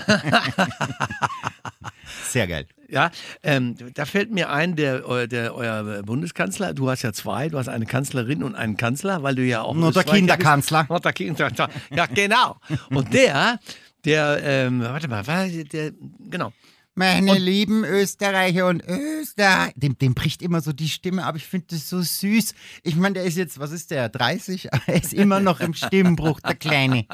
Sehr 2.28 2.46
geil. 2.46 2.66
ja, 2.88 3.10
ähm, 3.42 3.76
da 3.94 4.04
fällt 4.04 4.30
mir 4.30 4.50
ein, 4.50 4.76
der, 4.76 5.26
der 5.26 5.54
euer 5.54 6.02
Bundeskanzler, 6.02 6.74
du 6.74 6.90
hast 6.90 7.02
ja 7.02 7.12
zwei, 7.12 7.48
du 7.48 7.58
hast 7.58 7.68
eine 7.68 7.86
Kanzlerin 7.86 8.42
und 8.42 8.54
einen 8.54 8.76
Kanzler, 8.76 9.22
weil 9.22 9.34
du 9.34 9.42
ja 9.42 9.62
auch 9.62 9.74
Nur 9.74 9.92
der 9.92 10.04
Kinderkanzler. 10.04 10.86
Nur 10.88 11.00
der 11.00 11.12
Kinderkanzler. 11.12 11.70
Ja, 11.94 12.06
genau. 12.06 12.56
Und 12.90 13.12
der, 13.14 13.58
der, 14.04 14.40
ähm, 14.42 14.80
warte 14.80 15.08
mal, 15.08 15.26
war 15.26 15.46
der, 15.46 15.92
genau. 16.28 16.52
Meine 16.96 17.38
lieben 17.38 17.84
Österreicher 17.84 18.68
und 18.68 18.82
Österreich. 18.86 19.72
Dem, 19.74 19.98
dem 19.98 20.14
bricht 20.14 20.42
immer 20.42 20.60
so 20.60 20.72
die 20.72 20.88
Stimme 20.88 21.24
ab. 21.24 21.34
Ich 21.36 21.44
finde 21.44 21.66
das 21.70 21.88
so 21.88 22.00
süß. 22.00 22.54
Ich 22.84 22.94
meine, 22.94 23.14
der 23.14 23.24
ist 23.24 23.36
jetzt, 23.36 23.58
was 23.58 23.72
ist 23.72 23.90
der, 23.90 24.08
30? 24.08 24.68
Er 24.86 25.02
ist 25.02 25.12
immer 25.12 25.40
noch 25.40 25.60
im 25.60 25.74
Stimmbruch, 25.74 26.40
der 26.40 26.54
Kleine. 26.54 27.06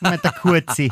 Der 0.00 0.32
Kurzi. 0.32 0.90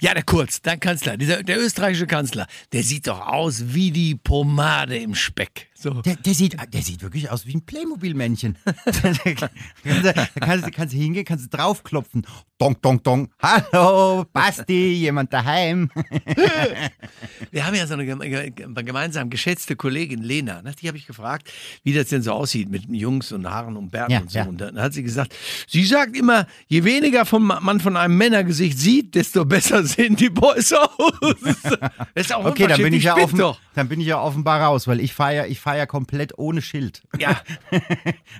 Ja, 0.00 0.14
der 0.14 0.22
Kurz, 0.22 0.62
dein 0.62 0.80
Kanzler, 0.80 1.16
dieser, 1.16 1.42
der 1.42 1.58
österreichische 1.60 2.06
Kanzler, 2.06 2.46
der 2.72 2.82
sieht 2.82 3.06
doch 3.06 3.26
aus 3.26 3.74
wie 3.74 3.90
die 3.90 4.14
Pomade 4.14 4.96
im 4.96 5.14
Speck. 5.14 5.68
So. 5.78 5.90
Der, 6.00 6.16
der, 6.16 6.32
sieht, 6.34 6.56
der 6.72 6.80
sieht 6.82 7.02
wirklich 7.02 7.30
aus 7.30 7.46
wie 7.46 7.54
ein 7.54 7.60
Playmobil-Männchen. 7.60 8.56
da 8.64 10.12
kannst, 10.40 10.66
du- 10.66 10.70
kannst 10.70 10.94
du 10.94 10.98
hingehen, 10.98 11.24
kannst 11.24 11.44
du 11.52 11.56
draufklopfen. 11.56 12.26
Dong, 12.58 12.76
dong, 12.80 13.02
dong. 13.02 13.28
Hallo, 13.42 14.24
Basti, 14.32 14.94
jemand 14.94 15.30
daheim? 15.34 15.90
Wir 17.50 17.66
haben 17.66 17.74
ja 17.74 17.86
so 17.86 17.92
eine 17.94 18.04
geme- 18.04 18.28
ge- 18.50 18.50
gemeinsam 18.84 19.28
geschätzte 19.28 19.76
Kollegin, 19.76 20.22
Lena. 20.22 20.62
Ne? 20.62 20.72
Die 20.80 20.88
habe 20.88 20.96
ich 20.96 21.06
gefragt, 21.06 21.52
wie 21.82 21.92
das 21.92 22.08
denn 22.08 22.22
so 22.22 22.32
aussieht 22.32 22.70
mit 22.70 22.84
Jungs 22.88 23.30
und 23.32 23.46
Haaren 23.48 23.76
und 23.76 23.90
Bärten 23.90 24.12
Ja, 24.12 24.20
und 24.20 24.30
so. 24.30 24.38
ja. 24.38 24.44
Und 24.46 24.58
dann 24.60 24.80
hat 24.80 24.94
sie 24.94 25.02
gesagt, 25.02 25.34
sie 25.68 25.84
sagt 25.84 26.16
immer, 26.16 26.46
je 26.68 26.82
weniger 26.84 27.26
vom, 27.26 27.46
man 27.46 27.80
von 27.80 27.96
einem 27.98 28.16
Männergesicht 28.16 28.78
sieht, 28.78 29.14
desto 29.14 29.44
besser 29.44 29.84
sehen 29.84 30.16
die 30.16 30.30
Boys 30.30 30.72
aus. 30.72 30.86
Das 32.14 32.26
ist 32.26 32.34
auch 32.34 32.44
Okay, 32.46 32.66
dann 32.66 32.80
bin 32.80 32.94
ich, 32.94 33.04
ja 33.04 33.16
offen, 33.16 33.40
dann 33.74 33.88
bin 33.88 34.00
ich 34.00 34.06
ja 34.06 34.18
offenbar 34.20 34.60
raus, 34.62 34.86
weil 34.86 35.00
ich 35.00 35.16
ja, 35.18 35.44
ich 35.44 35.60
ja 35.74 35.86
komplett 35.86 36.38
ohne 36.38 36.60
Schild. 36.62 37.02
Ja. 37.18 37.40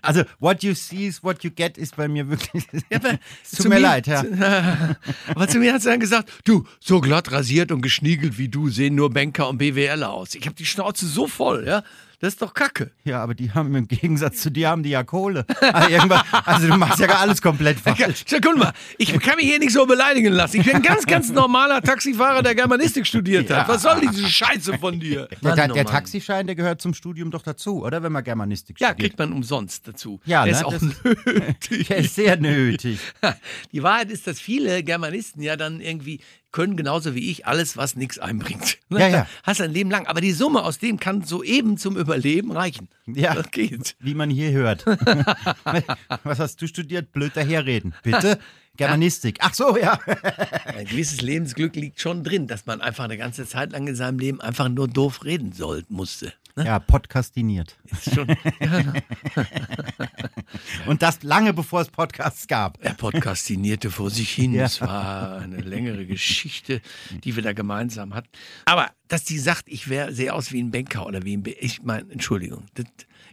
Also, 0.03 0.23
what 0.39 0.63
you 0.63 0.75
see 0.75 1.07
is 1.09 1.25
what 1.25 1.43
you 1.43 1.51
get 1.51 1.79
ist 1.79 1.97
bei 1.97 2.07
mir 2.07 2.29
wirklich. 2.29 2.65
Ja, 2.91 2.99
aber 2.99 3.19
tut 3.57 3.69
mir 3.69 3.77
mir- 3.77 3.81
leid, 3.81 4.07
ja. 4.07 4.23
Aber 5.35 5.49
zu 5.49 5.59
mir 5.59 5.73
hat 5.73 5.83
sie 5.83 5.89
dann 5.89 5.99
gesagt, 6.01 6.31
du, 6.45 6.65
so 6.81 7.01
glatt 7.01 7.33
rasiert 7.33 7.73
und 7.73 7.81
geschniegelt 7.83 8.39
wie 8.39 8.49
du 8.49 8.69
sehen 8.69 8.95
nur 8.95 9.11
Banker 9.11 9.49
und 9.49 9.59
BWLer 9.59 10.11
aus. 10.13 10.35
Ich 10.35 10.45
habe 10.47 10.55
die 10.55 10.67
Schnauze 10.67 11.07
so 11.07 11.27
voll, 11.27 11.65
ja. 11.67 11.83
Das 12.21 12.33
ist 12.33 12.41
doch 12.43 12.55
Kacke. 12.55 12.91
Ja, 13.05 13.23
aber 13.23 13.35
die 13.35 13.51
haben 13.53 13.75
im 13.75 13.87
Gegensatz 13.89 14.41
zu 14.41 14.51
dir 14.51 14.71
haben 14.71 14.83
die 14.83 14.89
ja 14.91 15.03
Kohle. 15.05 15.45
Also, 15.61 15.91
irgendwann, 15.91 16.23
also 16.45 16.67
du 16.69 16.77
machst 16.79 16.99
ja 16.99 17.07
gar 17.07 17.21
alles 17.21 17.43
komplett 17.43 17.77
Ja, 17.85 17.95
falsch. 17.95 18.25
schau, 18.27 18.39
guck 18.43 18.57
mal, 18.57 18.73
ich 18.97 19.13
kann 19.21 19.37
mich 19.37 19.45
hier 19.47 19.59
nicht 19.59 19.73
so 19.73 19.85
beleidigen 19.85 20.33
lassen. 20.33 20.59
Ich 20.61 20.65
bin 20.67 20.77
ein 20.77 20.83
ganz, 20.83 21.05
ganz 21.07 21.31
normaler 21.31 21.83
Taxifahrer, 21.83 22.43
der 22.43 22.55
Germanistik 22.55 23.07
studiert 23.07 23.51
hat. 23.51 23.69
Was 23.69 23.83
soll 23.83 24.01
diese 24.01 24.27
Scheiße 24.27 24.79
von 24.79 24.99
dir? 24.99 25.29
Der, 25.43 25.55
der, 25.57 25.71
oh 25.71 25.75
der 25.75 25.85
Mann. 25.85 25.93
Taxischein, 25.93 26.47
der 26.47 26.57
gehört 26.57 26.81
zum 26.81 26.95
Studium 26.95 27.31
doch 27.31 27.43
dazu, 27.43 27.85
oder? 27.85 28.03
Wenn 28.03 28.13
man 28.13 28.25
Germanistik 28.25 28.81
Ja, 28.81 28.89
studiert. 28.89 29.11
kriegt 29.11 29.19
man 29.19 29.33
umsonst 29.33 29.87
dazu. 29.87 30.21
Ja, 30.25 30.45
der 30.45 30.53
ne, 30.55 30.59
ist 30.59 30.65
auch 30.65 30.73
das- 30.73 30.83
nötig. 30.83 31.89
Der 31.89 31.97
ist 31.99 32.15
sehr 32.15 32.37
nötig. 32.39 32.99
Die 33.73 33.83
Wahrheit 33.83 34.11
ist, 34.11 34.27
dass 34.27 34.41
viele 34.41 34.83
Germanisten 34.83 35.43
ja 35.43 35.57
dann 35.57 35.81
irgendwie 35.81 36.21
können 36.57 36.79
genauso 36.79 37.15
wie 37.15 37.31
ich 37.31 37.47
alles, 37.47 37.77
was 37.77 37.97
nichts 37.97 38.19
einbringt. 38.19 38.79
Ja, 38.89 39.09
ja. 39.09 39.27
Hast 39.43 39.61
ein 39.61 39.73
Leben 39.73 39.91
lang. 39.91 40.07
Aber 40.07 40.21
die 40.21 40.33
Summe 40.33 40.63
aus 40.63 40.79
dem 40.79 40.99
kann 40.99 41.23
soeben 41.23 41.77
zum 41.77 41.97
Überleben 41.97 42.53
reichen. 42.53 42.89
Ja. 43.05 43.35
Das 43.35 43.51
geht. 43.51 43.97
Wie 43.99 44.15
man 44.15 44.31
hier 44.31 44.53
hört. 44.53 44.87
Was 46.23 46.39
hast 46.39 46.63
du 46.63 46.69
studiert? 46.69 47.13
Blöd 47.13 47.37
daherreden. 47.37 47.95
Bitte? 48.05 48.39
Germanistik. 48.77 49.39
Ach 49.41 49.53
so, 49.53 49.77
ja. 49.77 49.99
Ein 50.65 50.87
gewisses 50.87 51.21
Lebensglück 51.21 51.75
liegt 51.75 52.01
schon 52.01 52.23
drin, 52.23 52.47
dass 52.47 52.65
man 52.65 52.81
einfach 52.81 53.05
eine 53.05 53.19
ganze 53.19 53.45
Zeit 53.45 53.73
lang 53.73 53.87
in 53.89 53.97
seinem 53.97 54.21
Leben 54.21 54.41
einfach 54.41 54.69
nur 54.69 54.89
doof 54.89 55.25
reden 55.25 55.53
soll, 55.53 55.85
musste. 55.89 56.33
Ne? 56.57 56.65
Ja, 56.65 56.79
podcastiniert. 56.79 57.77
Ist 57.85 58.15
schon, 58.15 58.29
ja, 58.61 58.95
Und 60.87 61.03
das 61.03 61.23
lange 61.23 61.53
bevor 61.53 61.83
es 61.83 61.89
Podcasts 61.89 62.47
gab. 62.47 62.83
er 62.83 62.95
podcastinierte 62.95 63.91
vor 63.91 64.09
sich 64.09 64.31
hin. 64.31 64.55
Ja. 64.55 64.65
Es 64.65 64.81
war 64.81 65.41
eine 65.41 65.59
längere 65.59 66.07
Geschichte, 66.07 66.81
die 67.25 67.37
wir 67.37 67.43
da 67.43 67.53
gemeinsam 67.53 68.15
hatten. 68.15 68.29
Aber 68.65 68.91
dass 69.09 69.25
die 69.25 69.39
sagt, 69.39 69.69
ich 69.69 69.89
wäre 69.89 70.15
sehe 70.15 70.33
aus 70.33 70.51
wie 70.51 70.63
ein 70.63 70.71
Banker 70.71 71.05
oder 71.05 71.25
wie 71.25 71.37
ein. 71.37 71.43
Be 71.43 71.51
ich 71.51 71.83
meine, 71.83 72.11
Entschuldigung. 72.11 72.65
Das, 72.73 72.87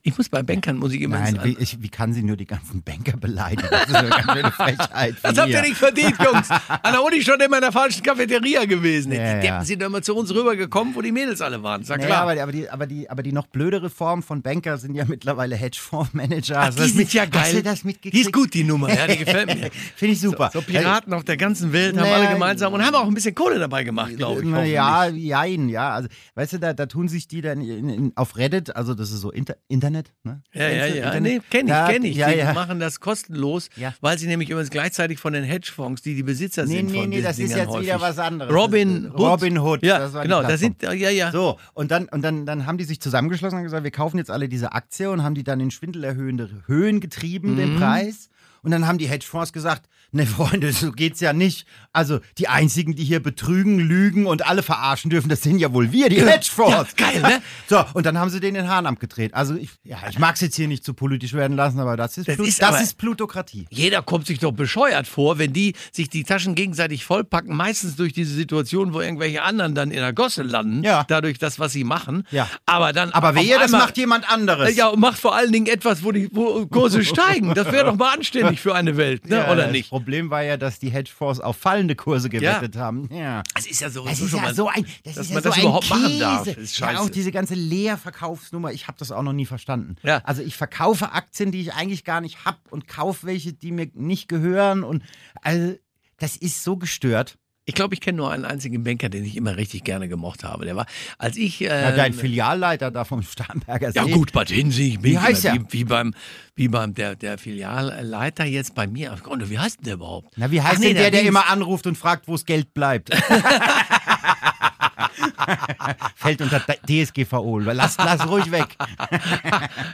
ich 0.06 0.18
muss 0.18 0.28
bei 0.28 0.44
Bankern 0.44 0.76
muss 0.78 0.92
ich 0.92 1.02
immer 1.02 1.18
Nein, 1.18 1.36
sagen, 1.36 1.56
wie, 1.58 1.64
ich, 1.64 1.82
wie 1.82 1.88
kann 1.88 2.12
sie 2.14 2.24
nur 2.24 2.36
die 2.36 2.46
ganzen 2.46 2.84
Banker 2.84 3.16
beleidigen? 3.16 3.70
Das 3.72 3.88
ist 3.88 3.96
eine 3.96 4.10
ganz 4.10 4.32
schöne 4.34 4.52
Frechheit. 4.52 5.16
Das 5.24 5.38
habt 5.38 5.50
ihr 5.50 5.62
nicht 5.62 5.78
verdient, 5.78 6.16
Jungs. 6.22 6.50
An 6.50 6.92
der 6.92 7.02
Uni 7.02 7.22
schon 7.22 7.40
immer 7.40 7.56
in 7.56 7.62
der 7.62 7.72
falschen 7.72 8.04
Cafeteria 8.04 8.66
gewesen. 8.66 9.14
Ja, 9.14 9.18
die 9.18 9.24
ja. 9.48 9.54
Deppen 9.54 9.66
sind 9.66 9.82
doch 9.82 9.88
immer 9.88 10.02
zu 10.02 10.14
uns 10.14 10.34
rübergekommen, 10.36 10.94
wo 10.94 11.02
die 11.02 11.14
Mädels 11.14 11.40
alle 11.40 11.64
waren. 11.64 11.86
Sag 11.86 12.00
Naja, 12.00 12.08
klar. 12.08 12.22
aber, 12.30 12.44
aber, 12.44 12.52
die, 12.52 12.70
aber, 12.70 12.86
die, 12.86 13.10
aber 13.10 13.24
die 13.24 13.32
noch 13.32 13.48
blödere 13.48 13.90
Form 13.90 14.24
von 14.24 14.42
Banker 14.42 14.78
sind 14.78 14.94
ja 14.96 15.06
mittlerweile 15.08 15.56
Hedgefondsmanager. 15.56 16.60
Ach, 16.60 16.74
die 16.74 16.82
sind 16.84 16.98
mit- 16.98 17.14
ja 17.14 17.24
geil. 17.26 17.42
Hast 17.42 17.54
du 17.54 17.64
das 17.64 17.84
mitgekriegt? 17.86 18.16
Die 18.16 18.22
ist 18.22 18.34
gut, 18.34 18.54
die 18.54 18.66
Nummer. 18.66 18.94
Ja, 18.94 19.08
die 19.08 19.18
gefällt 19.18 19.48
mir. 19.58 19.70
Finde 19.96 20.14
ich 20.16 20.20
super. 20.20 20.50
So 20.52 20.62
Piraten 20.62 21.14
auf 21.14 21.24
der 21.24 21.38
ganzen 21.38 21.72
Welt 21.72 21.98
haben 21.98 22.12
alle 22.12 22.28
gemeinsam 22.34 22.74
und 22.74 22.86
haben 22.86 22.96
auch 22.96 23.08
ein 23.08 23.14
bisschen 23.14 23.36
Kohle 23.36 23.58
dabei 23.58 23.86
gemacht, 23.86 24.18
glaube 24.18 24.42
ich. 24.44 24.72
Ja, 24.74 25.08
jein, 25.08 25.70
ja. 25.70 25.92
Also, 25.94 26.10
weißt 26.36 26.54
du, 26.54 26.60
da, 26.60 26.74
da 26.74 26.88
tun 26.88 27.08
sich 27.08 27.30
die 27.30 27.40
dann 27.42 27.62
in, 27.62 27.88
in, 27.88 28.12
auf 28.16 28.36
Reddit, 28.36 28.76
also 28.76 28.94
das 28.94 29.10
ist 29.12 29.22
so 29.22 29.32
Inter 29.32 29.56
Internet, 29.70 29.93
ne? 30.24 30.42
Ja, 30.54 30.68
ja, 30.70 30.86
ja. 30.88 30.96
Internet? 31.06 31.22
Nee, 31.24 31.42
kenn 31.50 31.68
ich, 31.68 31.72
Da- 31.74 31.88
kenn 31.88 32.04
ich. 32.06 32.16
Ja, 32.18 32.32
die 32.32 32.38
ja. 32.40 32.54
machen 32.54 32.80
das 32.80 33.00
kostenlos, 33.00 33.70
Ja. 33.76 33.94
weil 34.02 34.18
sie 34.18 34.28
nämlich 34.28 34.50
übrigens 34.50 34.70
gleichzeitig 34.72 35.20
von 35.20 35.34
den 35.34 35.44
Hedgefonds, 35.44 36.02
die 36.02 36.16
die 36.16 36.24
Besitzer 36.24 36.66
Nee, 36.66 36.78
sind 36.78 36.92
nee, 36.92 37.00
von 37.00 37.10
nee, 37.10 37.22
das 37.22 37.40
ist 37.40 37.50
Dingern 37.50 37.60
jetzt 37.60 37.68
häufig. 37.70 37.88
wieder 37.88 38.02
was 38.02 38.20
anderes. 38.20 38.54
Robin 38.54 38.94
Das 38.94 39.04
ist- 39.04 39.20
Hood. 39.20 39.20
Robin 39.30 39.58
Hood, 39.60 39.84
Ja, 39.84 40.00
das 40.00 40.12
genau, 40.14 40.42
da 40.42 40.48
Plattform. 40.48 40.58
sind, 40.58 40.82
ja, 41.00 41.10
ja. 41.10 41.32
So, 41.32 41.58
und 41.74 41.92
dann, 41.92 42.06
und 42.10 42.22
dann, 42.22 42.46
dann 42.46 42.66
haben 42.66 42.78
die 42.78 42.84
sich 42.86 43.00
zusammengeschlossen 43.00 43.58
und 43.60 43.64
gesagt, 43.64 43.84
wir 43.84 43.92
kaufen 43.92 44.18
jetzt 44.18 44.32
alle 44.32 44.50
diese 44.50 44.72
Aktie 44.74 45.10
und 45.10 45.24
haben 45.24 45.36
die 45.36 45.44
dann 45.44 45.60
in 45.60 45.72
schwindelerhöhende 45.72 46.50
Höhen 46.68 47.00
getrieben, 47.00 47.54
Mhm. 47.54 47.58
den 47.58 47.76
Preis. 47.78 48.30
Und 48.64 48.72
dann 48.72 48.88
haben 48.88 48.98
die 48.98 49.08
Hedgefonds 49.08 49.54
gesagt, 49.54 49.88
ne 50.12 50.26
Freunde, 50.26 50.72
so 50.74 50.92
geht's 50.92 51.20
ja 51.20 51.34
nicht. 51.34 51.66
Also 51.92 52.20
die 52.38 52.48
einzigen, 52.48 52.96
die 52.96 53.04
hier 53.04 53.22
betrügen, 53.22 53.78
lügen 53.80 54.26
und 54.26 54.46
alle 54.48 54.64
verarschen 54.64 55.10
dürfen, 55.12 55.30
das 55.30 55.42
sind 55.42 55.60
ja 55.60 55.74
wohl 55.74 55.92
wir, 55.92 56.10
die 56.10 56.22
Hedgefonds. 56.22 56.72
Ja, 56.72 56.86
geil, 57.08 57.22
ne? 57.22 57.42
So, 57.68 57.84
und 57.94 58.06
dann 58.06 58.18
haben 58.18 58.30
sie 58.30 58.40
den 58.40 58.56
in 58.56 58.64
den 58.64 58.70
Hahn 58.70 58.86
abgedreht. 58.86 59.34
Also 59.34 59.56
ich, 59.56 59.70
ja, 59.84 59.98
ich 60.10 60.18
mag 60.20 60.36
es 60.36 60.42
jetzt 60.42 60.56
hier 60.56 60.68
nicht 60.68 60.84
zu 60.84 60.94
politisch 60.94 61.34
werden 61.34 61.56
lassen, 61.58 61.80
aber 61.80 61.98
das 61.98 62.18
ist, 62.18 62.28
Das 62.28 62.38
Plu- 62.38 62.46
ist 62.46 62.62
das 62.62 62.82
ist 62.82 62.98
Plutokratie. 62.98 63.66
Jeder 63.70 64.02
kommt 64.02 64.28
sich 64.28 64.40
doch 64.40 64.52
bescheuert 64.52 65.08
vor, 65.08 65.38
wenn 65.40 65.52
die 65.54 65.74
sich 65.92 66.10
die 66.10 66.24
Taschen 66.24 66.56
gegenseitig 66.56 67.04
vollpacken, 67.06 67.56
meistens 67.56 67.96
durch 67.96 68.14
diese 68.14 68.34
Situation, 68.34 68.94
wo 68.94 69.02
irgendwelche 69.02 69.42
anderen 69.44 69.76
dann 69.76 69.92
in 69.92 69.98
der 69.98 70.14
Gosse 70.14 70.44
landen, 70.44 70.84
Ja. 70.84 71.04
dadurch 71.08 71.38
das, 71.40 71.60
was 71.60 71.72
sie 71.74 71.84
machen. 71.84 72.26
Ja. 72.32 72.48
Aber 72.66 72.94
dann 72.94 73.12
Aber 73.12 73.36
wehe, 73.36 73.58
das 73.60 73.72
macht 73.72 73.98
jemand 73.98 74.32
anderes. 74.32 74.76
Ja, 74.76 74.88
und 74.88 75.00
macht 75.00 75.20
vor 75.20 75.36
allen 75.36 75.52
Dingen 75.52 75.68
etwas, 75.68 76.04
wo 76.04 76.12
die 76.12 76.30
wo 76.32 76.66
Kurse 76.68 77.04
steigen. 77.06 77.54
Das 77.56 77.72
wäre 77.72 77.86
doch 77.86 77.96
mal 77.98 78.14
anständig 78.14 78.53
für 78.62 78.76
eine 78.76 78.98
Welt, 78.98 79.28
ne? 79.30 79.38
Ja, 79.38 79.52
oder 79.52 79.64
das 79.64 79.72
nicht? 79.72 79.90
Problem 79.90 80.30
war 80.30 80.42
ja, 80.44 80.58
dass 80.58 80.80
die 80.80 80.90
Hedgefonds 80.90 81.40
auf 81.40 81.58
fallende 81.58 81.96
Kurse 81.96 82.30
gewettet 82.30 82.76
haben. 82.76 83.08
Ja. 83.12 83.44
Das 83.56 83.66
ist 83.66 83.82
ja 83.82 83.90
so, 83.90 84.06
Das 84.06 84.20
ist 84.20 84.30
schon 84.30 84.40
ja 84.40 84.46
mal- 84.46 84.54
so 84.56 84.68
ein, 84.70 84.86
das 85.04 85.16
dass 85.16 85.26
ist 85.26 85.30
ja 85.30 85.34
man 85.36 85.44
so 85.44 85.50
das 85.50 85.58
überhaupt 85.60 85.88
Käse. 85.88 86.00
machen 86.00 86.20
darf, 86.20 86.48
ist 86.48 86.78
Ja, 86.80 86.88
scheiße. 86.88 87.02
auch 87.02 87.10
diese 87.10 87.32
ganze 87.32 87.56
Leerverkaufsnummer, 87.56 88.72
ich 88.72 88.88
habe 88.88 88.98
das 89.00 89.12
auch 89.12 89.24
noch 89.24 89.34
nie 89.34 89.46
verstanden. 89.46 89.96
Ja. 90.04 90.18
Also 90.24 90.42
ich 90.42 90.56
verkaufe 90.56 91.12
Aktien, 91.12 91.52
die 91.52 91.62
ich 91.62 91.74
eigentlich 91.74 92.04
gar 92.04 92.22
nicht 92.22 92.46
habe 92.46 92.58
und 92.70 92.88
kaufe 92.88 93.28
welche, 93.28 93.54
die 93.54 93.72
mir 93.72 93.90
nicht 93.94 94.28
gehören 94.28 94.84
und 94.84 95.04
also 95.42 95.76
das 96.20 96.36
ist 96.38 96.64
so 96.64 96.78
gestört. 96.78 97.38
Ich 97.66 97.76
glaube, 97.76 97.94
ich 97.94 98.02
kenne 98.02 98.18
nur 98.18 98.30
einen 98.32 98.44
einzigen 98.44 98.84
Banker, 98.84 99.08
den 99.08 99.24
ich 99.24 99.38
immer 99.38 99.56
richtig 99.56 99.86
gerne 99.86 100.10
gemocht 100.10 100.44
habe. 100.44 100.66
Der 100.66 100.76
war, 100.76 100.86
als 101.18 101.38
ich. 101.38 101.62
Äh, 101.62 101.68
Ja, 101.68 101.92
dein 101.94 102.14
Filialleiter 102.14 102.92
da 102.92 103.06
vom 103.06 103.22
Starnberger 103.24 103.92
See. 103.94 104.00
Ja 104.00 104.04
gut, 104.06 104.34
Bad 104.34 104.50
Hinsig, 104.50 104.96
bin 105.02 105.12
Wie 105.12 105.16
ich 105.16 105.22
heißt 105.22 105.46
immer, 105.46 105.54
er? 105.56 105.62
wie, 105.62 105.80
wie 105.80 105.84
beim, 105.86 106.14
wie 106.56 106.68
beim 106.68 106.94
der, 106.94 107.16
der 107.16 107.38
Filialleiter 107.38 108.44
jetzt 108.44 108.76
bei 108.76 108.86
mir. 108.86 109.16
Gott, 109.24 109.50
Wie 109.50 109.58
heißt 109.60 109.78
denn 109.80 109.86
der 109.86 109.94
überhaupt? 109.94 110.34
Na, 110.36 110.52
wie 110.52 110.62
heißt 110.62 110.76
Ach 110.76 110.80
nee, 110.80 110.88
denn 110.88 110.96
der, 110.98 111.12
der 111.12 111.22
Dings. 111.22 111.30
immer 111.30 111.48
anruft 111.48 111.88
und 111.88 111.98
fragt, 111.98 112.28
wo 112.28 112.34
das 112.34 112.46
Geld 112.46 112.74
bleibt? 112.74 113.12
Fällt 116.16 116.42
unter 116.42 116.60
DSGVO. 116.60 117.60
Lass, 117.60 117.98
lass 117.98 118.28
ruhig 118.28 118.52
weg. 118.52 118.68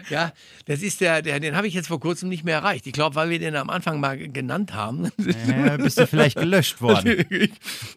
Ja, 0.09 0.31
das 0.65 0.81
ist 0.81 1.01
der, 1.01 1.21
der 1.21 1.39
den 1.39 1.55
habe 1.55 1.67
ich 1.67 1.73
jetzt 1.73 1.87
vor 1.87 1.99
kurzem 1.99 2.29
nicht 2.29 2.43
mehr 2.43 2.55
erreicht. 2.55 2.87
Ich 2.87 2.93
glaube, 2.93 3.15
weil 3.15 3.29
wir 3.29 3.39
den 3.39 3.55
am 3.55 3.69
Anfang 3.69 3.99
mal 3.99 4.17
genannt 4.17 4.73
haben. 4.73 5.11
Ja, 5.47 5.77
bist 5.77 5.99
du 5.99 6.07
vielleicht 6.07 6.37
gelöscht 6.37 6.81
worden. 6.81 7.25
ich, 7.29 7.51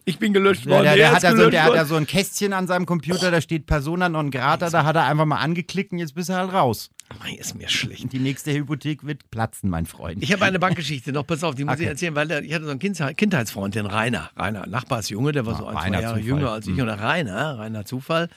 ich 0.05 0.19
bin 0.19 0.33
gelöscht 0.33 0.65
worden. 0.65 0.83
der, 0.83 0.91
er 0.91 0.97
der, 0.97 1.07
ist 1.09 1.15
hat 1.15 1.23
ja 1.23 1.35
so, 1.35 1.49
der 1.49 1.63
hat 1.63 1.69
worden. 1.73 1.87
so 1.87 1.95
ein 1.95 2.07
Kästchen 2.07 2.53
an 2.53 2.67
seinem 2.67 2.85
Computer, 2.85 3.31
da 3.31 3.41
steht 3.41 3.65
Persona 3.65 4.09
non 4.09 4.31
grata, 4.31 4.69
da 4.69 4.85
hat 4.85 4.95
er 4.95 5.05
einfach 5.05 5.25
mal 5.25 5.37
angeklickt 5.37 5.91
und 5.91 5.99
jetzt 5.99 6.13
bist 6.13 6.29
du 6.29 6.33
halt 6.33 6.53
raus. 6.53 6.89
Mei, 7.19 7.33
ist 7.33 7.55
mir 7.55 7.69
schlecht. 7.69 8.03
Und 8.03 8.13
die 8.13 8.19
nächste 8.19 8.51
Hypothek 8.53 9.05
wird 9.05 9.29
platzen, 9.31 9.69
mein 9.69 9.85
Freund. 9.85 10.21
Ich 10.23 10.31
habe 10.33 10.45
eine 10.45 10.59
Bankgeschichte 10.59 11.11
noch, 11.11 11.25
pass 11.25 11.43
auf, 11.43 11.55
die 11.55 11.63
muss 11.63 11.73
Okay. 11.73 11.83
ich 11.83 11.89
erzählen, 11.89 12.15
weil 12.15 12.27
der, 12.27 12.43
ich 12.43 12.53
hatte 12.53 12.65
so 12.65 12.71
einen 12.71 12.79
Kindheit- 12.79 13.15
Kindheitsfreund, 13.17 13.75
den 13.75 13.85
Rainer. 13.85 14.29
Rainer, 14.35 14.65
Nachbarsjunge, 14.67 15.31
der 15.31 15.45
war 15.45 15.55
so 15.57 15.65
ein, 15.67 15.73
zwei 15.75 15.81
Reiner 15.81 16.01
Jahre 16.01 16.15
Zufall. 16.19 16.27
jünger 16.27 16.51
als 16.51 16.67
ich. 16.67 16.79
Und 16.79 16.87
der 16.87 16.99
Rainer, 16.99 17.57
Rainer 17.59 17.85
Zufall, 17.85 18.29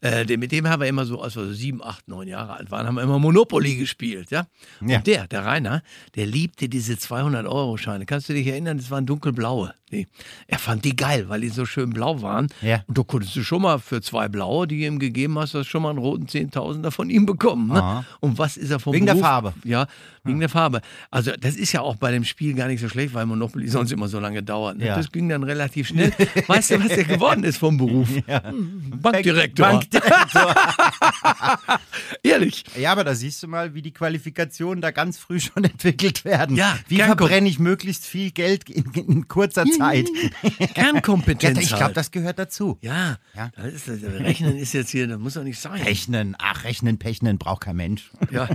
äh, 0.00 0.24
der, 0.26 0.38
mit 0.38 0.52
dem 0.52 0.68
haben 0.68 0.80
wir 0.80 0.88
immer 0.88 1.04
so, 1.06 1.20
als 1.20 1.36
wir 1.36 1.44
so 1.46 1.52
sieben, 1.52 1.82
acht, 1.82 2.08
neun 2.08 2.28
Jahre 2.28 2.54
alt 2.54 2.70
waren, 2.70 2.86
haben 2.86 2.94
wir 2.96 3.02
immer 3.02 3.18
Monopoly 3.18 3.76
gespielt. 3.76 4.30
Ja? 4.30 4.46
Ja. 4.84 4.98
Und 4.98 5.06
der, 5.06 5.26
der 5.28 5.44
Rainer, 5.44 5.82
der 6.14 6.26
liebte 6.26 6.68
diese 6.68 6.94
200-Euro-Scheine. 6.94 8.06
Kannst 8.06 8.28
du 8.28 8.32
dich 8.32 8.46
erinnern, 8.46 8.76
das 8.78 8.90
waren 8.90 9.06
dunkelblaue. 9.06 9.74
Nee. 9.94 10.08
Er 10.48 10.58
fand 10.58 10.84
die 10.84 10.96
geil, 10.96 11.28
weil 11.28 11.40
die 11.40 11.50
so 11.50 11.64
schön 11.66 11.90
blau 11.90 12.20
waren. 12.20 12.48
Ja. 12.62 12.82
Und 12.88 12.98
du 12.98 13.04
konntest 13.04 13.36
du 13.36 13.44
schon 13.44 13.62
mal 13.62 13.78
für 13.78 14.02
zwei 14.02 14.28
blaue, 14.28 14.66
die 14.66 14.80
du 14.80 14.86
ihm 14.86 14.98
gegeben 14.98 15.38
hast, 15.38 15.54
hast 15.54 15.66
du 15.66 15.70
schon 15.70 15.82
mal 15.82 15.90
einen 15.90 15.98
roten 15.98 16.26
Zehntausender 16.26 16.90
von 16.90 17.10
ihm 17.10 17.26
bekommen. 17.26 17.68
Ne? 17.68 18.04
Und 18.18 18.38
was 18.38 18.56
ist 18.56 18.70
er 18.70 18.80
vom 18.80 18.92
Wegen 18.92 19.06
der 19.06 19.12
Beruf? 19.12 19.26
Farbe. 19.26 19.54
Ja, 19.62 19.86
wegen 20.24 20.40
der 20.40 20.48
Farbe. 20.48 20.80
Also 21.10 21.32
das 21.38 21.56
ist 21.56 21.72
ja 21.72 21.82
auch 21.82 21.96
bei 21.96 22.10
dem 22.10 22.24
Spiel 22.24 22.54
gar 22.54 22.68
nicht 22.68 22.80
so 22.80 22.88
schlecht, 22.88 23.14
weil 23.14 23.26
Monopoly 23.26 23.68
sonst 23.74 23.92
immer 23.92 24.08
so 24.08 24.18
lange 24.18 24.42
dauert. 24.42 24.78
Ne? 24.78 24.86
Ja. 24.86 24.96
Das 24.96 25.12
ging 25.12 25.28
dann 25.28 25.42
relativ 25.42 25.88
schnell. 25.88 26.12
weißt 26.46 26.72
du, 26.72 26.80
was 26.80 26.88
der 26.88 27.04
geworden 27.04 27.44
ist 27.44 27.58
vom 27.58 27.76
Beruf? 27.76 28.08
Hm, 28.26 28.92
Bankdirektor. 29.00 29.66
Bankdirektor. 29.66 30.54
Ehrlich. 32.22 32.64
Ja, 32.78 32.92
aber 32.92 33.04
da 33.04 33.14
siehst 33.14 33.42
du 33.42 33.48
mal, 33.48 33.74
wie 33.74 33.82
die 33.82 33.92
Qualifikationen 33.92 34.80
da 34.80 34.90
ganz 34.90 35.18
früh 35.18 35.40
schon 35.40 35.64
entwickelt 35.64 36.24
werden. 36.24 36.56
Ja, 36.56 36.78
wie 36.88 36.96
verbrenne 36.96 37.48
ich 37.48 37.58
möglichst 37.58 38.06
viel 38.06 38.30
Geld 38.30 38.68
in, 38.70 38.90
in 38.92 39.28
kurzer 39.28 39.64
Zeit? 39.66 40.08
Ja, 40.58 40.66
Kernkompetenz. 40.68 41.58
ich 41.58 41.68
glaube, 41.68 41.84
halt. 41.84 41.96
das 41.96 42.10
gehört 42.10 42.38
dazu. 42.38 42.78
Ja, 42.80 43.18
Ja. 43.34 43.50
Das 43.56 43.72
ist, 43.72 43.88
das 43.88 44.02
Rechnen 44.02 44.56
ist 44.56 44.72
jetzt 44.72 44.90
hier, 44.90 45.06
das 45.06 45.18
muss 45.18 45.34
doch 45.34 45.44
nicht 45.44 45.60
sein. 45.60 45.80
Rechnen, 45.82 46.36
ach, 46.38 46.64
rechnen, 46.64 46.98
pechnen 46.98 47.38
braucht 47.38 47.62
kein 47.62 47.76
Mensch. 47.76 48.10
Ja. 48.30 48.48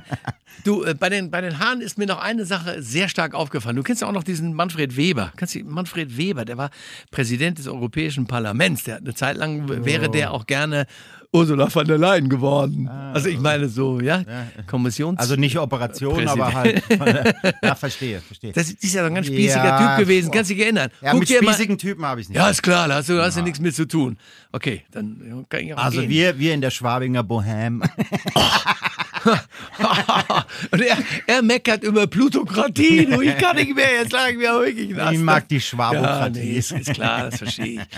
Du, 0.64 0.84
äh, 0.84 0.94
bei 0.94 1.10
den, 1.10 1.30
bei 1.32 1.42
den 1.42 1.59
Haaren 1.60 1.82
ist 1.82 1.98
mir 1.98 2.06
noch 2.06 2.20
eine 2.20 2.46
Sache 2.46 2.82
sehr 2.82 3.10
stark 3.10 3.34
aufgefallen. 3.34 3.76
Du 3.76 3.84
kennst 3.84 4.02
ja 4.02 4.08
auch 4.08 4.14
noch 4.14 4.24
diesen 4.24 4.54
Manfred 4.54 4.96
Weber. 4.98 5.32
Kennst 5.38 5.56
du 5.56 5.64
Manfred 5.64 6.18
Weber, 6.18 6.46
der 6.46 6.58
war 6.58 6.70
Präsident 7.12 7.58
des 7.60 7.68
Europäischen 7.68 8.28
Parlaments. 8.28 8.84
Der, 8.84 8.98
eine 8.98 9.14
Zeit 9.14 9.38
lang 9.38 9.68
wäre 9.86 10.10
der 10.10 10.32
auch 10.34 10.46
gerne 10.48 10.86
Ursula 11.32 11.70
von 11.70 11.86
der 11.86 12.00
Leyen 12.00 12.28
geworden. 12.28 12.88
also 12.88 13.30
ich 13.30 13.40
meine 13.40 13.70
so, 13.70 14.00
ja, 14.00 14.24
Kommissions... 14.66 15.20
Also 15.20 15.36
nicht 15.36 15.60
Operation, 15.60 16.28
aber 16.28 16.54
halt. 16.54 16.82
ja, 17.62 17.76
verstehe, 17.76 18.20
verstehe. 18.20 18.52
das 18.52 18.72
ist 18.72 18.94
ja 18.96 19.02
so 19.02 19.08
ein 19.08 19.14
ganz 19.14 19.28
spießiger 19.28 19.64
Ja, 19.64 19.96
Typ 19.96 20.06
gewesen, 20.06 20.30
boah. 20.30 20.36
kannst 20.38 20.50
du 20.50 20.56
dich 20.56 20.64
erinnern. 20.64 20.90
Ja, 21.02 21.12
Guck 21.12 21.20
mit 21.20 21.30
dir 21.30 21.44
mal- 21.44 21.54
spießigen 21.54 21.78
Typen 21.78 22.04
habe 22.04 22.20
ich 22.22 22.26
es 22.26 22.30
nicht. 22.30 22.38
Ja, 22.38 22.50
ist 22.50 22.64
klar, 22.64 22.88
da 22.88 22.96
hast 22.96 23.10
du, 23.10 23.22
hast 23.22 23.38
du 23.38 23.44
nichts 23.44 23.60
mit 23.60 23.76
zu 23.76 23.88
tun. 23.88 24.18
Okay, 24.52 24.82
dann 24.92 25.22
ja, 25.24 25.44
kann 25.48 25.60
ich 25.60 25.74
auch 25.76 25.78
also 25.78 26.02
gehen. 26.02 26.10
wir, 26.10 26.40
wir 26.40 26.54
in 26.56 26.62
der 26.62 26.72
Schwabinger 26.72 27.22
Bohème. 27.22 27.88
Und 30.72 30.82
er, 30.82 30.98
er 31.28 31.42
meckert 31.42 31.84
über 31.84 32.08
Plutokratie. 32.08 33.06
Du, 33.06 33.22
ich 33.22 33.38
kann 33.38 33.56
nicht 33.56 33.76
mehr, 33.76 33.92
jetzt 34.02 34.12
lag 34.12 34.30
ich 34.30 34.38
mir 34.38 34.52
wirklich 34.60 34.90
ein 34.94 35.00
Ast. 35.00 35.14
Ich 35.14 35.20
mag 35.20 35.48
die 35.48 35.56
Ja, 35.56 35.62
Schwabokratie. 35.62 36.40
nee, 36.40 36.52
ist, 36.58 36.72
ist 36.72 36.94
klar, 36.94 37.30
das 37.30 37.38
verstehe 37.40 37.82
ich. 37.82 37.82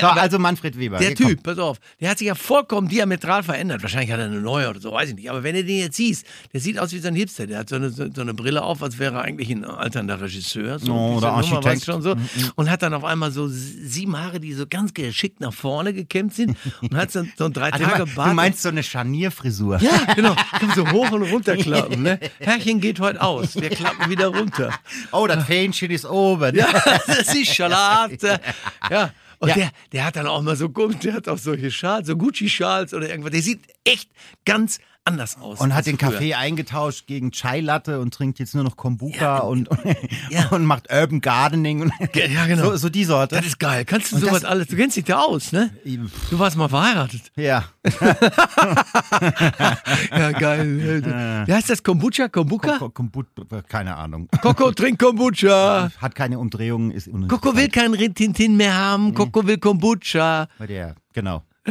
So, 0.00 0.04
also 0.08 0.40
Manfred 0.40 0.76
Weber. 0.76 0.98
der 0.98 1.14
komm. 1.14 1.28
Typ, 1.28 1.44
pass 1.44 1.58
auf, 1.58 1.78
der 2.00 2.10
hat 2.10 2.18
sich 2.18 2.26
ja 2.26 2.34
vollkommen 2.34 2.88
diametral 2.88 3.44
verändert. 3.44 3.82
Wahrscheinlich 3.82 4.10
hat 4.10 4.18
er 4.18 4.24
eine 4.26 4.40
neue 4.40 4.68
oder 4.68 4.80
so, 4.80 4.90
weiß 4.90 5.10
ich 5.10 5.14
nicht. 5.14 5.30
Aber 5.30 5.44
wenn 5.44 5.54
du 5.54 5.62
den 5.62 5.78
jetzt 5.78 5.94
siehst, 5.96 6.26
der 6.52 6.60
sieht 6.60 6.80
aus 6.80 6.92
wie 6.92 6.98
so 6.98 7.06
ein 7.06 7.14
Hipster. 7.14 7.46
Der 7.46 7.58
hat 7.60 7.68
so 7.68 7.76
eine, 7.76 7.90
so 7.90 8.02
eine 8.20 8.34
Brille 8.34 8.62
auf, 8.62 8.82
als 8.82 8.98
wäre 8.98 9.14
er 9.14 9.22
eigentlich 9.22 9.48
ein 9.48 9.64
alternder 9.64 10.20
Regisseur. 10.20 10.80
So, 10.80 10.92
Oh, 10.92 11.14
diese 11.14 11.26
oder 11.28 11.40
Nummer, 11.40 11.56
Architekt. 11.58 11.82
du 11.86 11.92
schon 11.92 12.02
so. 12.02 12.16
Und 12.56 12.68
hat 12.68 12.82
dann 12.82 12.94
auf 12.94 13.04
einmal 13.04 13.30
so 13.30 13.46
sieben 13.46 14.18
Haare, 14.18 14.40
die 14.40 14.52
so 14.54 14.64
ganz 14.68 14.92
geschickt 14.92 15.38
nach 15.38 15.52
vorne 15.54 15.94
gekämmt 15.94 16.34
sind. 16.34 16.56
Und 16.82 16.96
hat 16.96 17.12
so, 17.12 17.24
so 17.38 17.44
ein 17.44 17.52
drei 17.52 17.70
Tage 17.70 18.06
du, 18.06 18.14
Bart. 18.16 18.30
du 18.30 18.34
meinst 18.34 18.62
so 18.62 18.70
eine 18.70 18.82
Scharnierfrisur. 18.82 19.78
Ja, 19.80 20.14
genau. 20.16 20.34
Kann 20.58 20.72
so 20.74 20.90
hoch 20.90 21.10
und 21.12 21.22
runter 21.24 21.56
klappen. 21.56 22.02
Ne? 22.02 22.18
Herrchen 22.40 22.80
geht 22.80 23.00
heute 23.00 23.20
aus. 23.22 23.56
Wir 23.56 23.70
klappen 23.70 24.10
wieder 24.10 24.28
runter. 24.28 24.72
Oh, 25.12 25.26
das 25.26 25.44
Fähnchen 25.46 25.90
ist 25.90 26.04
oben. 26.06 26.54
Ja, 26.56 26.66
das 27.06 27.34
ist 27.34 27.54
Schalate. 27.54 28.40
Ja. 28.90 29.10
Und 29.38 29.48
Ja. 29.50 29.54
Der, 29.54 29.70
der 29.92 30.04
hat 30.06 30.16
dann 30.16 30.26
auch 30.26 30.40
mal 30.42 30.56
so, 30.56 30.68
guck, 30.70 30.98
der 31.00 31.12
hat 31.14 31.28
auch 31.28 31.36
solche 31.38 31.70
Schals, 31.70 32.06
so 32.06 32.16
Gucci-Schals 32.16 32.94
oder 32.94 33.08
irgendwas. 33.10 33.32
Der 33.32 33.42
sieht 33.42 33.60
echt 33.84 34.08
ganz 34.46 34.78
anders 35.06 35.38
aus. 35.40 35.60
Und 35.60 35.74
hat 35.74 35.86
den 35.86 35.98
früher. 35.98 36.10
Kaffee 36.10 36.34
eingetauscht 36.34 37.06
gegen 37.06 37.30
Chai 37.32 37.60
Latte 37.60 38.00
und 38.00 38.12
trinkt 38.12 38.38
jetzt 38.38 38.54
nur 38.54 38.64
noch 38.64 38.76
Kombucha 38.76 39.38
und, 39.38 39.68
und, 39.68 39.78
Ja. 40.30 40.48
und 40.48 40.64
macht 40.66 40.92
Urban 40.92 41.20
Gardening. 41.20 41.80
Und 41.82 41.92
Ja, 42.14 42.46
genau. 42.46 42.64
So, 42.72 42.76
so 42.76 42.88
die 42.88 43.04
Sorte. 43.04 43.36
Das 43.36 43.46
ist 43.46 43.58
geil. 43.58 43.84
Kannst 43.84 44.12
du 44.12 44.16
Und 44.16 44.22
sowas 44.22 44.44
alles? 44.44 44.66
Du 44.68 44.76
kennst 44.76 44.96
dich 44.96 45.04
da 45.04 45.20
aus, 45.20 45.52
ne? 45.52 45.70
Du 46.30 46.38
warst 46.38 46.56
mal 46.56 46.68
verheiratet. 46.68 47.32
Ja. 47.36 47.64
Ja, 50.10 50.32
geil. 50.32 51.44
Wie 51.46 51.52
heißt 51.52 51.70
das? 51.70 51.82
Kombucha? 51.82 52.28
Kombucha? 52.28 52.78
Ko- 52.78 52.86
Kombu- 52.90 53.24
keine 53.68 53.96
Ahnung. 53.96 54.28
Coco, 54.42 54.72
trink 54.72 54.98
Kombucha. 55.00 55.90
Hat 55.98 56.14
keine 56.14 56.38
Umdrehungen, 56.38 56.90
ist 56.90 57.08
uninteressant. 57.08 57.42
Coco 57.42 57.56
will 57.56 57.68
kein 57.68 57.94
Rintintin 57.94 58.56
mehr 58.56 58.74
haben. 58.76 59.14
Coco 59.14 59.46
will 59.46 59.58
Kombucha. 59.58 60.48
Bei 60.58 60.66
der, 60.66 60.94
genau. 61.12 61.42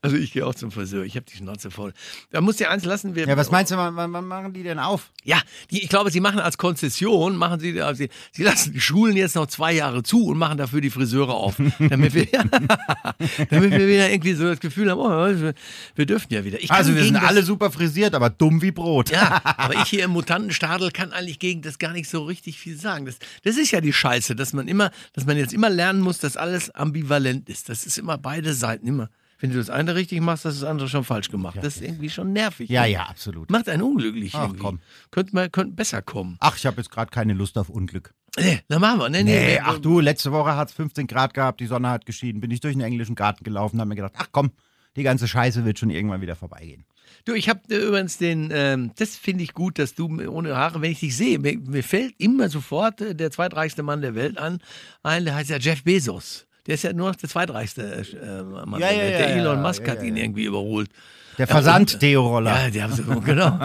Also 0.00 0.16
ich 0.16 0.32
gehe 0.32 0.46
auch 0.46 0.54
zum 0.54 0.70
Friseur. 0.70 1.04
Ich 1.04 1.16
habe 1.16 1.26
die 1.30 1.36
Schnauze 1.36 1.70
voll. 1.70 1.92
Da 2.30 2.40
muss 2.40 2.56
dir 2.56 2.70
eins 2.70 2.84
lassen. 2.84 3.14
Wir, 3.14 3.26
Ja, 3.26 3.36
was 3.36 3.50
meinst 3.50 3.72
du, 3.72 3.76
wann, 3.76 3.96
wann, 3.96 4.26
machen 4.26 4.52
die 4.52 4.62
denn 4.62 4.78
auf? 4.78 5.10
Ja, 5.24 5.40
die, 5.70 5.82
ich 5.82 5.88
glaube, 5.88 6.10
sie 6.10 6.20
machen 6.20 6.40
als 6.40 6.58
Konzession, 6.58 7.36
machen 7.36 7.60
sie, 7.60 7.80
also 7.80 7.98
sie, 7.98 8.08
sie 8.32 8.42
lassen 8.42 8.72
die 8.72 8.80
Schulen 8.80 9.16
jetzt 9.16 9.36
noch 9.36 9.46
zwei 9.46 9.72
Jahre 9.72 10.02
zu 10.02 10.26
und 10.26 10.38
machen 10.38 10.58
dafür 10.58 10.80
die 10.80 10.90
Friseure 10.90 11.34
auf. 11.34 11.56
damit, 11.78 12.14
wir, 12.14 12.26
damit 13.50 13.70
wir 13.70 13.88
wieder 13.88 14.10
irgendwie 14.10 14.34
so 14.34 14.44
das 14.44 14.60
Gefühl 14.60 14.90
haben, 14.90 15.00
oh, 15.00 15.52
wir, 15.94 16.06
dürfen 16.06 16.32
ja 16.32 16.44
wieder. 16.44 16.58
Also 16.68 16.94
wir 16.94 17.04
sind 17.04 17.16
alle 17.16 17.42
super 17.42 17.70
frisiert, 17.70 18.14
aber 18.14 18.30
dumm 18.30 18.62
wie 18.62 18.72
Brot. 18.72 19.10
Ja, 19.10 19.40
aber 19.56 19.74
ich 19.74 19.88
hier 19.88 20.04
im 20.04 20.10
Mutantenstadel 20.12 20.90
kann 20.90 21.12
eigentlich 21.12 21.38
gegen 21.38 21.62
das 21.62 21.78
gar 21.78 21.92
nicht 21.92 22.08
so 22.08 22.24
richtig 22.24 22.58
viel 22.58 22.76
sagen. 22.76 23.06
Das, 23.06 23.18
das 23.44 23.56
ist 23.56 23.70
ja 23.70 23.80
die 23.80 23.92
Scheiße, 23.92 24.34
dass 24.34 24.52
man 24.52 24.68
immer, 24.68 24.90
dass 25.12 25.26
man 25.26 25.36
jetzt 25.36 25.52
immer 25.52 25.70
lernen 25.70 26.00
muss, 26.00 26.18
dass 26.18 26.36
alles 26.36 26.70
ambivalent 26.70 27.48
ist. 27.48 27.68
Das 27.68 27.86
ist 27.86 27.98
immer 27.98 28.18
beide 28.18 28.54
Seiten, 28.54 28.86
immer. 28.86 29.10
Wenn 29.42 29.50
du 29.50 29.58
das 29.58 29.70
eine 29.70 29.94
richtig 29.96 30.20
machst, 30.20 30.44
hast 30.44 30.58
du 30.58 30.60
das 30.60 30.70
andere 30.70 30.88
schon 30.88 31.02
falsch 31.02 31.28
gemacht. 31.28 31.58
Das 31.60 31.76
ist 31.76 31.82
irgendwie 31.82 32.08
schon 32.08 32.32
nervig. 32.32 32.70
Ja, 32.70 32.84
ja, 32.84 33.02
absolut. 33.02 33.50
Macht 33.50 33.68
einen 33.68 33.82
unglücklich 33.82 34.32
Ach, 34.36 34.44
irgendwie. 34.44 34.60
komm. 34.60 34.78
Könnte 35.10 35.34
mal, 35.34 35.50
könnte 35.50 35.74
besser 35.74 36.00
kommen. 36.00 36.36
Ach, 36.38 36.56
ich 36.56 36.64
habe 36.64 36.76
jetzt 36.76 36.90
gerade 36.90 37.10
keine 37.10 37.34
Lust 37.34 37.58
auf 37.58 37.68
Unglück. 37.68 38.14
Nee, 38.38 38.60
dann 38.68 38.80
machen 38.80 39.00
wir. 39.00 39.08
Nee, 39.10 39.24
nee, 39.24 39.32
Nee, 39.34 39.46
nee. 39.54 39.60
ach 39.62 39.78
du, 39.80 39.98
letzte 39.98 40.30
Woche 40.30 40.54
hat 40.56 40.68
es 40.68 40.74
15 40.74 41.08
Grad 41.08 41.34
gehabt, 41.34 41.58
die 41.60 41.66
Sonne 41.66 41.90
hat 41.90 42.06
geschieden, 42.06 42.40
bin 42.40 42.52
ich 42.52 42.60
durch 42.60 42.74
den 42.74 42.82
englischen 42.82 43.16
Garten 43.16 43.42
gelaufen, 43.42 43.80
habe 43.80 43.88
mir 43.88 43.96
gedacht, 43.96 44.14
ach 44.16 44.28
komm, 44.30 44.52
die 44.96 45.02
ganze 45.02 45.26
Scheiße 45.26 45.64
wird 45.64 45.78
schon 45.78 45.90
irgendwann 45.90 46.20
wieder 46.20 46.36
vorbeigehen. 46.36 46.84
Du, 47.24 47.34
ich 47.34 47.48
habe 47.48 47.60
äh, 47.68 47.76
übrigens 47.88 48.18
den, 48.18 48.50
ähm, 48.52 48.92
das 48.96 49.16
finde 49.16 49.42
ich 49.44 49.54
gut, 49.54 49.78
dass 49.78 49.94
du 49.94 50.06
ohne 50.28 50.56
Haare, 50.56 50.80
wenn 50.82 50.92
ich 50.92 51.00
dich 51.00 51.16
sehe, 51.16 51.38
mir, 51.40 51.58
mir 51.58 51.82
fällt 51.82 52.14
immer 52.18 52.48
sofort 52.48 53.00
äh, 53.00 53.14
der 53.16 53.32
zweitreichste 53.32 53.82
Mann 53.82 54.00
der 54.02 54.14
Welt 54.14 54.38
an, 54.38 54.60
ein, 55.02 55.24
der 55.24 55.34
heißt 55.34 55.50
ja 55.50 55.58
Jeff 55.58 55.82
Bezos. 55.82 56.46
Der 56.66 56.74
ist 56.74 56.84
ja 56.84 56.92
nur 56.92 57.08
noch 57.08 57.16
der 57.16 57.28
zweitreichste 57.28 57.82
äh, 57.82 58.42
Mann 58.42 58.80
Ja, 58.80 58.88
der 58.88 59.10
ja, 59.10 59.18
Der 59.18 59.36
Elon 59.36 59.62
Musk 59.62 59.86
hat 59.88 60.02
ihn 60.02 60.16
irgendwie 60.16 60.44
überholt. 60.44 60.90
Der 61.38 61.46
Versand-Deo-Roller. 61.46 62.64
Ja, 62.64 62.70
die 62.70 62.82
haben 62.82 62.92
so, 62.92 63.02
genau. 63.20 63.58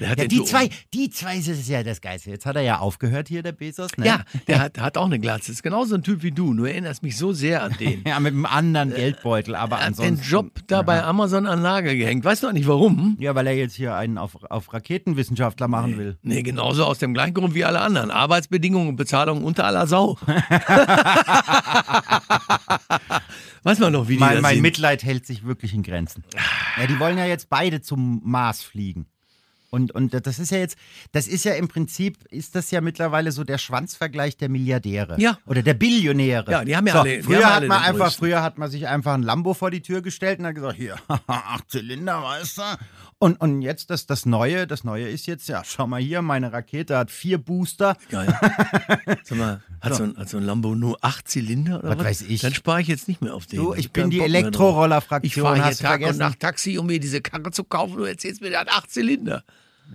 Ja, 0.00 0.14
die 0.14 0.44
zwei, 0.44 0.68
die 0.94 1.10
zwei, 1.10 1.38
ist 1.38 1.68
ja 1.68 1.82
das 1.82 2.00
Geiste. 2.00 2.30
Jetzt 2.30 2.46
hat 2.46 2.54
er 2.54 2.62
ja 2.62 2.78
aufgehört 2.78 3.26
hier, 3.26 3.42
der 3.42 3.50
Bezos, 3.50 3.90
ne? 3.96 4.06
Ja, 4.06 4.20
der 4.46 4.60
hat, 4.60 4.78
hat 4.78 4.96
auch 4.96 5.06
eine 5.06 5.18
Glatze. 5.18 5.50
Ist 5.50 5.64
genauso 5.64 5.96
ein 5.96 6.04
Typ 6.04 6.22
wie 6.22 6.30
du. 6.30 6.54
Nur 6.54 6.68
erinnerst 6.68 7.02
mich 7.02 7.16
so 7.16 7.32
sehr 7.32 7.64
an 7.64 7.74
den. 7.80 8.02
Ja, 8.08 8.20
mit 8.20 8.32
einem 8.32 8.46
anderen 8.46 8.94
Geldbeutel, 8.94 9.56
aber 9.56 9.76
Er 9.76 9.80
hat 9.80 9.86
ansonsten. 9.88 10.16
den 10.16 10.22
Job 10.22 10.50
da 10.68 10.82
bei 10.82 11.02
Amazon 11.02 11.46
an 11.46 11.62
Nagel 11.62 11.96
gehängt. 11.96 12.24
Weißt 12.24 12.44
du 12.44 12.48
auch 12.48 12.52
nicht 12.52 12.68
warum? 12.68 13.16
Ja, 13.18 13.34
weil 13.34 13.46
er 13.48 13.54
jetzt 13.54 13.74
hier 13.74 13.96
einen 13.96 14.18
auf, 14.18 14.36
auf 14.44 14.72
Raketenwissenschaftler 14.72 15.66
machen 15.68 15.98
will. 15.98 16.16
Nee, 16.22 16.42
genauso 16.42 16.84
aus 16.84 16.98
dem 16.98 17.12
gleichen 17.12 17.34
Grund 17.34 17.54
wie 17.54 17.64
alle 17.64 17.80
anderen. 17.80 18.12
Arbeitsbedingungen 18.12 18.90
und 18.90 18.96
Bezahlung 18.96 19.42
unter 19.42 19.64
aller 19.64 19.88
Sau. 19.88 20.16
Weiß 23.62 23.78
man 23.78 23.92
noch, 23.92 24.08
wie 24.08 24.14
die 24.14 24.20
Mein, 24.20 24.34
das 24.34 24.42
mein 24.42 24.54
sind. 24.56 24.62
Mitleid 24.62 25.02
hält 25.02 25.26
sich 25.26 25.44
wirklich 25.44 25.74
in 25.74 25.82
Grenzen. 25.82 26.24
Ja, 26.78 26.86
die 26.86 26.98
wollen 26.98 27.18
ja 27.18 27.26
jetzt 27.26 27.48
beide 27.48 27.80
zum 27.80 28.20
Mars 28.24 28.62
fliegen. 28.62 29.06
Und, 29.70 29.92
und 29.94 30.14
das 30.26 30.38
ist 30.38 30.50
ja 30.50 30.58
jetzt, 30.58 30.76
das 31.12 31.28
ist 31.28 31.44
ja 31.44 31.52
im 31.54 31.68
Prinzip, 31.68 32.16
ist 32.30 32.54
das 32.54 32.70
ja 32.70 32.80
mittlerweile 32.80 33.32
so 33.32 33.44
der 33.44 33.58
Schwanzvergleich 33.58 34.36
der 34.38 34.48
Milliardäre. 34.48 35.20
Ja. 35.20 35.38
Oder 35.46 35.62
der 35.62 35.74
Billionäre. 35.74 36.50
Ja, 36.50 36.64
die 36.64 36.74
haben 36.76 36.86
ja 36.86 36.94
so, 36.94 36.98
alle- 37.00 37.22
Früher 37.22 37.54
hat 37.54 37.66
man 37.66 37.82
einfach, 37.82 38.06
größten. 38.06 38.18
früher 38.26 38.42
hat 38.42 38.56
man 38.58 38.70
sich 38.70 38.88
einfach 38.88 39.14
ein 39.14 39.22
Lambo 39.22 39.52
vor 39.54 39.70
die 39.70 39.82
Tür 39.82 40.00
gestellt 40.00 40.38
und 40.38 40.46
hat 40.46 40.54
gesagt, 40.54 40.76
hier, 40.76 40.96
acht 41.26 41.70
Zylinder, 41.70 42.22
weißt 42.22 42.58
du? 42.58 42.62
Und, 43.20 43.40
und 43.40 43.62
jetzt 43.62 43.90
das, 43.90 44.06
das 44.06 44.26
Neue, 44.26 44.66
das 44.68 44.84
Neue 44.84 45.08
ist 45.08 45.26
jetzt, 45.26 45.48
ja, 45.48 45.62
schau 45.64 45.86
mal 45.88 46.00
hier, 46.00 46.22
meine 46.22 46.52
Rakete 46.52 46.96
hat 46.96 47.10
vier 47.10 47.36
Booster. 47.38 47.96
Geil. 48.10 48.28
Sag 49.24 49.36
mal, 49.38 49.60
hat 49.80 49.94
so, 49.96 50.04
ein, 50.04 50.16
hat 50.16 50.28
so 50.28 50.36
ein 50.36 50.44
Lambo 50.44 50.74
nur 50.76 50.98
acht 51.02 51.28
Zylinder 51.28 51.80
oder 51.80 51.90
Was 51.90 51.98
was? 51.98 52.04
weiß 52.04 52.22
ich. 52.22 52.40
Dann 52.42 52.54
spare 52.54 52.80
ich 52.80 52.86
jetzt 52.88 53.08
nicht 53.08 53.20
mehr 53.20 53.34
auf 53.34 53.46
den. 53.46 53.58
Du, 53.58 53.74
ich 53.74 53.90
bin 53.92 54.08
die. 54.10 54.20
Elektroroller-Fraktion, 54.20 55.26
Ich 55.26 55.34
fahre 55.34 55.56
hier 55.56 55.64
Tag 55.64 55.70
und 55.72 55.98
vergessen? 56.00 56.18
Nacht 56.18 56.40
Taxi, 56.40 56.78
um 56.78 56.86
mir 56.86 57.00
diese 57.00 57.20
Karre 57.20 57.50
zu 57.50 57.64
kaufen. 57.64 57.96
Du 57.96 58.04
erzählst 58.04 58.40
mir, 58.40 58.50
der 58.50 58.60
hat 58.60 58.68
acht 58.70 58.90
Zylinder. 58.90 59.42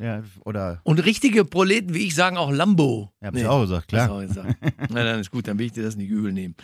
Ja, 0.02 0.24
oder 0.44 0.80
Und 0.84 1.00
richtige 1.06 1.46
Proleten 1.46 1.94
wie 1.94 2.08
ich 2.08 2.16
sagen 2.16 2.38
auch 2.38 2.52
Lambo. 2.52 3.12
Ja, 3.22 3.28
hab 3.28 3.36
ich 3.36 3.46
auch 3.46 3.62
gesagt, 3.62 3.88
klar. 3.90 4.10
Auch 4.12 4.22
gesagt. 4.22 4.56
Na, 4.90 5.04
dann 5.04 5.20
ist 5.20 5.30
gut, 5.32 5.48
dann 5.48 5.60
will 5.60 5.68
ich 5.68 5.72
dir 5.74 5.84
das 5.84 5.96
nicht 5.96 6.10
übel 6.10 6.32
nehmen. 6.34 6.56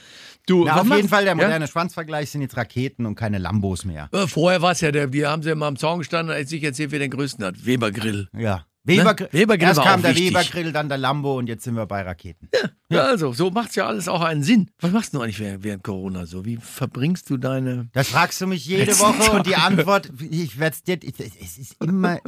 Du, 0.47 0.65
Na, 0.65 0.75
auf 0.77 0.83
machst- 0.83 0.97
jeden 0.97 1.09
Fall, 1.09 1.23
der 1.25 1.33
Ja? 1.33 1.43
moderne 1.43 1.67
Schwanzvergleich 1.67 2.31
sind 2.31 2.41
jetzt 2.41 2.57
Raketen 2.57 3.05
und 3.05 3.15
keine 3.15 3.37
Lambos 3.37 3.85
mehr. 3.85 4.09
Äh, 4.11 4.25
Vorher 4.27 4.61
war 4.61 4.71
es 4.71 4.81
ja, 4.81 4.91
der, 4.91 5.13
wir 5.13 5.29
haben 5.29 5.43
sie 5.43 5.51
immer 5.51 5.67
am 5.67 5.77
Zaun 5.77 5.99
gestanden, 5.99 6.33
als 6.35 6.51
ich 6.51 6.63
erzählt, 6.63 6.91
wer 6.91 6.99
den 6.99 7.11
größten 7.11 7.45
hat. 7.45 7.65
Weber 7.65 7.91
Grill. 7.91 8.29
Ja. 8.35 8.65
Weber, 8.83 9.13
Ne? 9.13 9.29
Webergrill 9.31 9.67
Erst 9.67 9.81
kam 9.81 10.01
der 10.01 10.11
wichtig. 10.11 10.29
Webergrill, 10.29 10.71
dann 10.71 10.89
der 10.89 10.97
Lambo 10.97 11.37
und 11.37 11.47
jetzt 11.47 11.63
sind 11.63 11.75
wir 11.75 11.85
bei 11.85 12.01
Raketen. 12.01 12.49
Ja, 12.89 13.03
also, 13.03 13.33
so 13.33 13.51
macht's 13.51 13.75
ja 13.75 13.85
alles 13.85 14.07
auch 14.07 14.21
einen 14.21 14.41
Sinn. 14.41 14.71
Was 14.79 14.91
machst 14.91 15.13
du 15.13 15.21
eigentlich 15.21 15.39
während, 15.39 15.63
während 15.63 15.83
Corona 15.83 16.25
so? 16.25 16.45
Wie 16.45 16.57
verbringst 16.57 17.29
du 17.29 17.37
deine. 17.37 17.89
Das 17.93 18.07
fragst 18.09 18.41
du 18.41 18.47
mich 18.47 18.65
jede 18.65 18.97
Woche 18.99 19.31
und 19.31 19.45
die 19.45 19.51
Tage. 19.51 19.79
Antwort, 19.79 20.09
ich 20.31 20.57
werde 20.59 20.75
es 20.75 20.83
dir, 20.83 20.97
es 21.41 21.57
ist 21.57 21.75
immer 21.83 22.19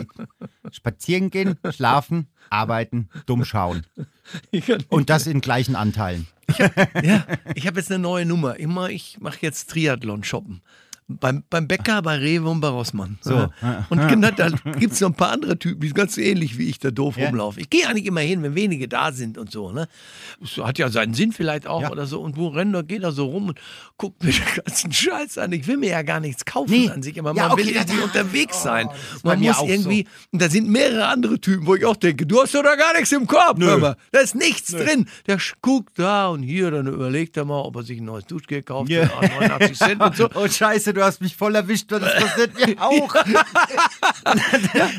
spazieren 0.72 1.30
gehen, 1.32 1.58
schlafen, 1.72 2.28
arbeiten, 2.50 3.10
dumm 3.26 3.44
schauen. 3.46 3.86
Und 4.90 5.10
das 5.10 5.28
in 5.28 5.42
gleichen 5.42 5.76
Anteilen. 5.76 6.28
Ja, 7.02 7.26
ich 7.56 7.66
habe 7.66 7.80
jetzt 7.80 7.90
eine 7.92 8.00
neue 8.00 8.26
Nummer. 8.26 8.60
Immer, 8.60 8.90
ich 8.90 9.20
mache 9.22 9.38
jetzt 9.42 9.70
Triathlon 9.70 10.24
shoppen. 10.26 10.62
Beim, 11.20 11.44
beim 11.50 11.68
Bäcker, 11.68 12.02
bei 12.02 12.16
Rewe 12.18 12.50
und 12.50 12.62
bei 12.62 12.68
Rossmann. 12.70 13.18
So. 13.22 13.50
Und 13.90 14.08
genau, 14.08 14.30
da 14.32 14.50
gibt 14.50 14.94
es 14.94 15.02
noch 15.02 15.10
ein 15.10 15.14
paar 15.16 15.32
andere 15.32 15.58
Typen, 15.60 15.82
die 15.82 15.90
ganz 15.92 16.18
ähnlich 16.18 16.58
wie 16.58 16.70
ich 16.70 16.80
da 16.80 16.92
doof 16.92 17.18
Ja. 17.18 17.28
rumlaufen. 17.28 17.62
Ich 17.62 17.70
gehe 17.70 17.88
eigentlich 17.88 18.06
immer 18.06 18.22
hin, 18.22 18.42
wenn 18.44 18.56
wenige 18.56 18.88
da 18.88 19.12
sind 19.12 19.38
und 19.38 19.52
so. 19.52 19.72
Ne? 19.72 19.88
Das 20.40 20.58
hat 20.66 20.78
ja 20.80 20.90
seinen 20.90 21.14
Sinn 21.14 21.32
vielleicht 21.32 21.68
auch 21.68 21.82
Ja. 21.82 21.92
oder 21.92 22.06
so. 22.06 22.22
Und 22.22 22.38
wo 22.38 22.48
rennt 22.50 22.74
er, 22.76 22.84
geht 22.84 23.04
er 23.04 23.12
so 23.12 23.26
rum 23.26 23.50
und 23.50 23.60
guckt 23.98 24.24
mir 24.24 24.32
den 24.34 24.64
ganzen 24.66 24.92
Scheiß 24.92 25.38
an. 25.38 25.52
Ich 25.52 25.68
will 25.68 25.78
mir 25.78 25.90
ja 25.90 26.02
gar 26.02 26.20
nichts 26.20 26.46
kaufen 26.46 26.72
Nee. 26.72 26.90
an 26.90 27.02
sich, 27.04 27.20
aber 27.20 27.34
Ja, 27.36 27.44
man 27.44 27.52
okay, 27.54 27.66
will 27.68 27.76
irgendwie 27.76 28.00
unterwegs 28.02 28.58
oh, 28.62 28.64
sein. 28.64 28.90
Man 29.24 29.40
muss 29.42 29.62
irgendwie, 29.62 30.08
und 30.32 30.42
da 30.42 30.50
sind 30.50 30.68
mehrere 30.70 31.08
andere 31.08 31.40
Typen, 31.40 31.66
wo 31.68 31.76
ich 31.76 31.86
auch 31.86 31.96
denke, 31.96 32.26
du 32.26 32.42
hast 32.42 32.56
doch 32.56 32.64
da 32.64 32.76
gar 32.76 32.94
nichts 32.94 33.12
im 33.12 33.28
Korb, 33.28 33.58
mal. 33.60 33.96
Da 34.12 34.20
ist 34.20 34.36
nichts 34.36 34.72
drin. 34.72 35.08
Der 35.28 35.38
guckt 35.62 35.98
da 36.00 36.28
und 36.30 36.44
hier, 36.44 36.72
dann 36.72 36.88
überlegt 36.88 37.38
er 37.38 37.46
mal, 37.46 37.62
ob 37.62 37.76
er 37.76 37.84
sich 37.84 38.00
ein 38.00 38.06
neues 38.06 38.26
Duschgel 38.26 38.64
kauft 38.64 38.92
für 38.92 39.06
89 39.06 39.78
Cent 39.78 40.02
und 40.02 40.16
so. 40.16 40.30
Oh 40.36 40.48
Scheiße, 40.48 40.94
du 40.94 41.01
du 41.02 41.08
hast 41.08 41.22
mich 41.22 41.36
voll 41.36 41.56
erwischt, 41.56 41.92
das 41.92 42.02
passiert 42.02 42.54
mir 42.56 42.76
auch. 42.82 43.14
dann 44.24 44.42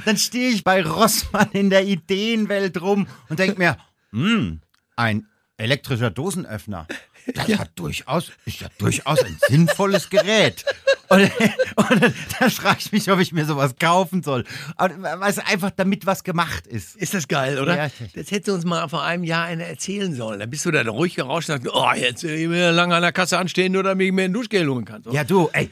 dann 0.05 0.17
stehe 0.17 0.51
ich 0.51 0.65
bei 0.65 0.83
Rossmann 0.83 1.51
in 1.53 1.71
der 1.71 1.85
Ideenwelt 1.85 2.81
rum 2.81 3.07
und 3.29 3.39
denke 3.39 3.59
mir, 3.59 3.77
hm, 4.11 4.61
ein 4.97 5.29
elektrischer 5.57 6.11
Dosenöffner. 6.11 6.89
Das 7.35 7.57
hat 7.57 7.71
durchaus, 7.77 8.33
ist 8.47 8.61
ja 8.61 8.69
durchaus 8.79 9.23
ein 9.23 9.39
sinnvolles 9.49 10.11
Gerät. 10.11 10.65
Und, 11.09 11.31
und 11.77 12.15
dann 12.41 12.51
frage 12.51 12.79
ich 12.81 12.91
mich, 12.91 13.11
ob 13.11 13.21
ich 13.21 13.33
mir 13.33 13.45
sowas 13.45 13.77
kaufen 13.79 14.25
soll. 14.25 14.45
Aber, 14.77 14.89
du, 14.89 15.47
einfach 15.47 15.71
damit 15.71 16.05
was 16.05 16.25
gemacht 16.25 16.67
ist. 16.67 16.97
Ist 16.97 17.15
das 17.15 17.29
geil, 17.29 17.61
oder? 17.61 17.77
Ja, 17.77 17.91
das 18.15 18.31
hätte 18.33 18.53
uns 18.53 18.65
mal 18.65 18.89
vor 18.89 19.05
einem 19.05 19.23
Jahr 19.23 19.45
einer 19.45 19.65
erzählen 19.65 20.15
sollen. 20.15 20.41
Da 20.41 20.47
bist 20.47 20.65
du 20.65 20.73
da 20.73 20.83
ruhig 20.83 21.15
gerauscht 21.15 21.49
und 21.51 21.63
sagst, 21.63 21.73
oh, 21.73 21.93
jetzt 21.95 22.25
will 22.25 22.35
ich 22.35 22.49
mir 22.49 22.73
lange 22.73 22.97
an 22.97 23.03
der 23.03 23.13
Kasse 23.13 23.39
anstehen, 23.39 23.73
nur 23.73 23.85
damit 23.85 24.07
ich 24.07 24.13
mir 24.13 24.25
ein 24.25 24.33
Duschgel 24.33 24.67
holen 24.67 24.85
kann. 24.85 25.05
So. 25.05 25.13
Ja, 25.13 25.23
du, 25.23 25.49
ey, 25.53 25.71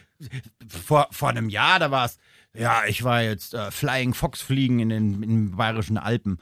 vor, 0.68 1.08
vor 1.10 1.28
einem 1.28 1.48
Jahr, 1.48 1.78
da 1.78 1.90
war 1.90 2.06
es, 2.06 2.18
ja, 2.52 2.82
ich 2.86 3.04
war 3.04 3.22
jetzt 3.22 3.54
äh, 3.54 3.70
Flying 3.70 4.14
Fox 4.14 4.40
fliegen 4.42 4.80
in 4.80 4.88
den, 4.88 5.22
in 5.22 5.30
den 5.30 5.56
bayerischen 5.56 5.98
Alpen 5.98 6.38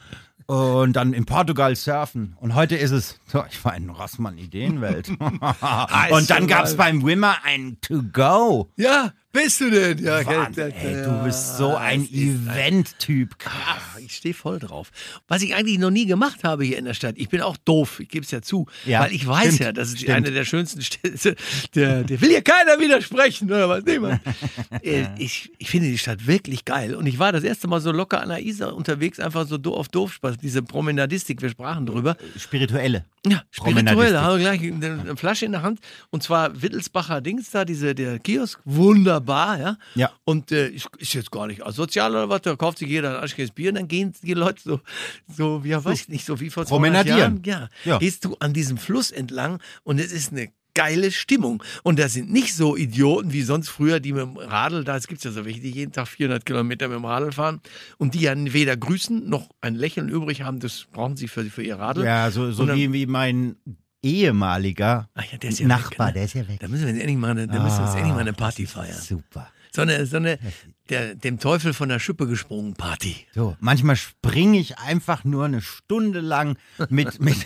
und 0.49 0.95
dann 0.95 1.13
in 1.13 1.27
Portugal 1.27 1.77
surfen. 1.77 2.35
Und 2.41 2.55
heute 2.55 2.75
ist 2.75 2.91
es, 2.91 3.21
so, 3.27 3.45
ich 3.51 3.63
war 3.65 3.77
in 3.77 3.91
Rossmann 3.91 4.39
Ideenwelt. 4.39 5.11
und 6.11 6.31
dann 6.31 6.47
gab 6.47 6.65
es 6.65 6.77
beim 6.77 7.05
Wimmer 7.05 7.37
ein 7.45 7.77
To-Go. 7.83 8.71
Ja, 8.77 9.13
bist 9.33 9.61
du 9.61 9.71
denn? 9.71 9.99
Ja, 9.99 10.25
Wahnsinn, 10.27 10.73
ey, 10.73 11.03
du 11.05 11.23
bist 11.25 11.59
so 11.59 11.77
ein 11.77 12.03
ist 12.05 12.13
ein- 12.13 12.49
Event-Typ. 12.49 13.35
Ah, 13.45 13.77
ich 14.05 14.15
stehe 14.17 14.35
voll 14.35 14.59
drauf. 14.59 14.91
Was 15.29 15.43
ich 15.43 15.55
eigentlich 15.55 15.79
noch 15.79 15.91
nie 15.91 16.07
gemacht 16.07 16.45
habe 16.45 16.65
hier 16.65 16.79
in 16.79 16.87
der 16.87 16.95
Stadt. 16.95 17.15
Ich 17.19 17.29
bin 17.29 17.41
auch 17.43 17.57
doof, 17.59 18.01
ich 18.01 18.09
gebe 18.09 18.25
es 18.25 18.31
ja 18.31 18.41
zu. 18.43 18.67
Ja, 18.87 19.01
weil 19.01 19.13
ich 19.13 19.27
weiß 19.27 19.47
stimmt, 19.55 19.61
ja, 19.61 19.73
das 19.73 19.89
ist 19.91 19.99
stimmt. 19.99 20.11
eine 20.17 20.31
der 20.33 20.45
schönsten 20.45 20.83
Städte. 20.83 21.37
Der, 21.75 22.03
der 22.05 22.21
will 22.21 22.31
hier 22.31 22.43
keiner 22.43 22.79
widersprechen, 22.81 23.49
oder 23.49 23.69
was? 23.69 23.85
Niemand. 23.85 24.21
Äh, 24.83 25.07
ich, 25.19 25.51
ich 25.59 25.71
finde 25.71 25.89
die 25.89 25.99
Stadt 25.99 26.27
wirklich 26.27 26.65
geil. 26.65 26.95
Und 26.95 27.07
ich 27.07 27.19
war 27.19 27.33
das 27.33 27.43
erste 27.43 27.69
Mal 27.69 27.81
so 27.81 27.91
locker 27.91 28.21
an 28.21 28.29
der 28.29 28.43
Isar 28.43 28.75
unterwegs, 28.75 29.19
einfach 29.19 29.47
so 29.47 29.57
auf 29.75 29.89
doof 29.89 30.13
Spaß. 30.15 30.37
Diese 30.39 30.63
Promenadistik, 30.63 31.43
wir 31.43 31.51
sprachen 31.51 31.85
drüber. 31.87 32.17
Spirituelle. 32.39 33.05
Ja, 33.27 33.43
spirituell, 33.51 34.17
haben 34.17 34.39
wir 34.39 34.57
gleich 34.57 34.63
eine, 34.63 35.17
Flasche 35.17 35.45
in 35.45 35.53
der 35.53 35.63
Hand 35.63 35.81
und 36.11 36.23
zwar 36.23 36.63
Wittelsbacher 36.63 37.21
Dings 37.21 37.51
da, 37.51 37.65
diese, 37.65 37.95
der 37.95 38.19
Kiosk, 38.19 38.61
wunderbar, 38.65 39.59
ja. 39.59 39.77
Ja. 39.95 40.13
Und 40.25 40.53
äh, 40.53 40.69
ist, 40.69 40.89
ist 40.99 41.15
jetzt 41.15 41.31
gar 41.31 41.47
nicht 41.47 41.65
asozial 41.65 42.13
oder 42.13 42.29
was, 42.29 42.43
da 42.43 42.55
kauft 42.57 42.79
sich 42.79 42.89
jeder 42.89 43.19
ein 43.19 43.25
Aschkes 43.25 43.51
Bier 43.51 43.71
und 43.71 43.77
dann 43.77 43.89
gehen 43.89 44.15
die 44.23 44.35
Leute 44.35 44.61
so, 44.63 44.81
so 45.27 45.65
wie, 45.65 45.71
ja, 45.71 45.85
weiß 45.85 46.03
ich 46.03 46.09
nicht, 46.09 46.25
so 46.25 46.39
wie 46.41 46.51
vor 46.51 46.65
200 46.65 46.69
Promenadieren. 47.07 47.43
Jahren. 47.45 47.69
Ja. 47.85 47.93
Ja. 47.93 47.99
Gehst 47.99 48.25
du 48.25 48.37
an 48.39 48.53
diesem 48.53 48.79
Fluss 48.79 49.11
entlang 49.11 49.61
und 49.83 49.99
es 49.99 50.13
ist 50.13 50.33
eine 50.33 50.51
geile 50.79 51.11
Stimmung. 51.11 51.61
Und 51.83 51.99
das 51.99 52.13
sind 52.13 52.31
nicht 52.31 52.55
so 52.55 52.77
Idioten 52.77 53.33
wie 53.33 53.43
sonst 53.43 53.69
früher, 53.69 53.99
die 53.99 54.13
mit 54.13 54.23
dem 54.23 54.37
Radl, 54.37 54.85
da 54.85 54.97
es 54.97 55.09
gibt 55.09 55.25
ja 55.25 55.33
so 55.33 55.45
welche, 55.45 55.61
die 55.61 55.73
jeden 55.73 55.91
Tag 55.91 56.07
400 56.07 56.47
Kilometer 56.47 56.87
mit 56.87 56.99
dem 56.99 57.05
Radl 57.05 57.33
fahren 57.33 57.61
und 57.97 58.15
die 58.15 58.21
ja 58.21 58.35
weder 58.37 58.77
grüßen 58.77 59.29
noch 59.29 59.49
ein 59.61 59.75
Lächeln 59.75 60.09
übrig 60.09 60.43
haben, 60.43 60.61
das 60.61 60.87
brauchen 60.93 61.17
sie 61.17 61.27
für, 61.27 61.45
für 61.47 61.65
ihr 61.65 61.81
Radl. 61.81 62.05
Ja, 62.05 62.31
so, 62.31 62.53
so 62.53 62.65
dann- 62.65 62.77
wie, 62.77 62.93
wie 62.93 63.07
mein 63.07 63.57
ehemaliger 64.01 65.09
ja, 65.17 65.39
der 65.39 65.51
ja 65.51 65.67
Nachbar, 65.67 66.09
weg, 66.09 66.15
ne? 66.15 66.21
der 66.21 66.25
ist 66.27 66.35
ja 66.35 66.47
weg. 66.49 66.61
Da 66.61 66.69
müssen 66.69 66.83
wir 66.87 66.93
jetzt 66.93 67.01
endlich 67.01 67.19
mal 67.19 67.33
eine, 67.33 67.49
da 67.49 67.61
müssen 67.61 67.79
wir 67.79 67.85
uns 67.87 67.95
endlich 67.97 68.15
mal 68.15 68.21
eine 68.21 68.33
Party 68.33 68.65
feiern. 68.67 69.01
Super. 69.01 69.51
So 69.79 69.83
eine, 69.83 70.07
so 70.07 70.17
eine 70.17 70.41
der, 70.91 71.15
dem 71.15 71.39
Teufel 71.39 71.73
von 71.73 71.89
der 71.89 72.01
Schippe 72.01 72.27
gesprungen 72.27 72.75
Party. 72.75 73.15
So, 73.33 73.57
manchmal 73.61 73.95
springe 73.95 74.59
ich 74.59 74.77
einfach 74.79 75.23
nur 75.23 75.45
eine 75.45 75.61
Stunde 75.61 76.19
lang 76.19 76.59
mit, 76.89 77.21
mit, 77.23 77.37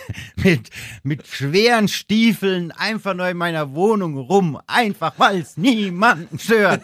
mit, 0.43 0.69
mit 1.03 1.27
schweren 1.27 1.87
Stiefeln 1.87 2.71
einfach 2.71 3.13
nur 3.13 3.29
in 3.29 3.37
meiner 3.37 3.75
Wohnung 3.75 4.17
rum. 4.17 4.59
Einfach, 4.65 5.13
weil 5.17 5.41
es 5.41 5.57
niemanden 5.57 6.39
stört. 6.39 6.81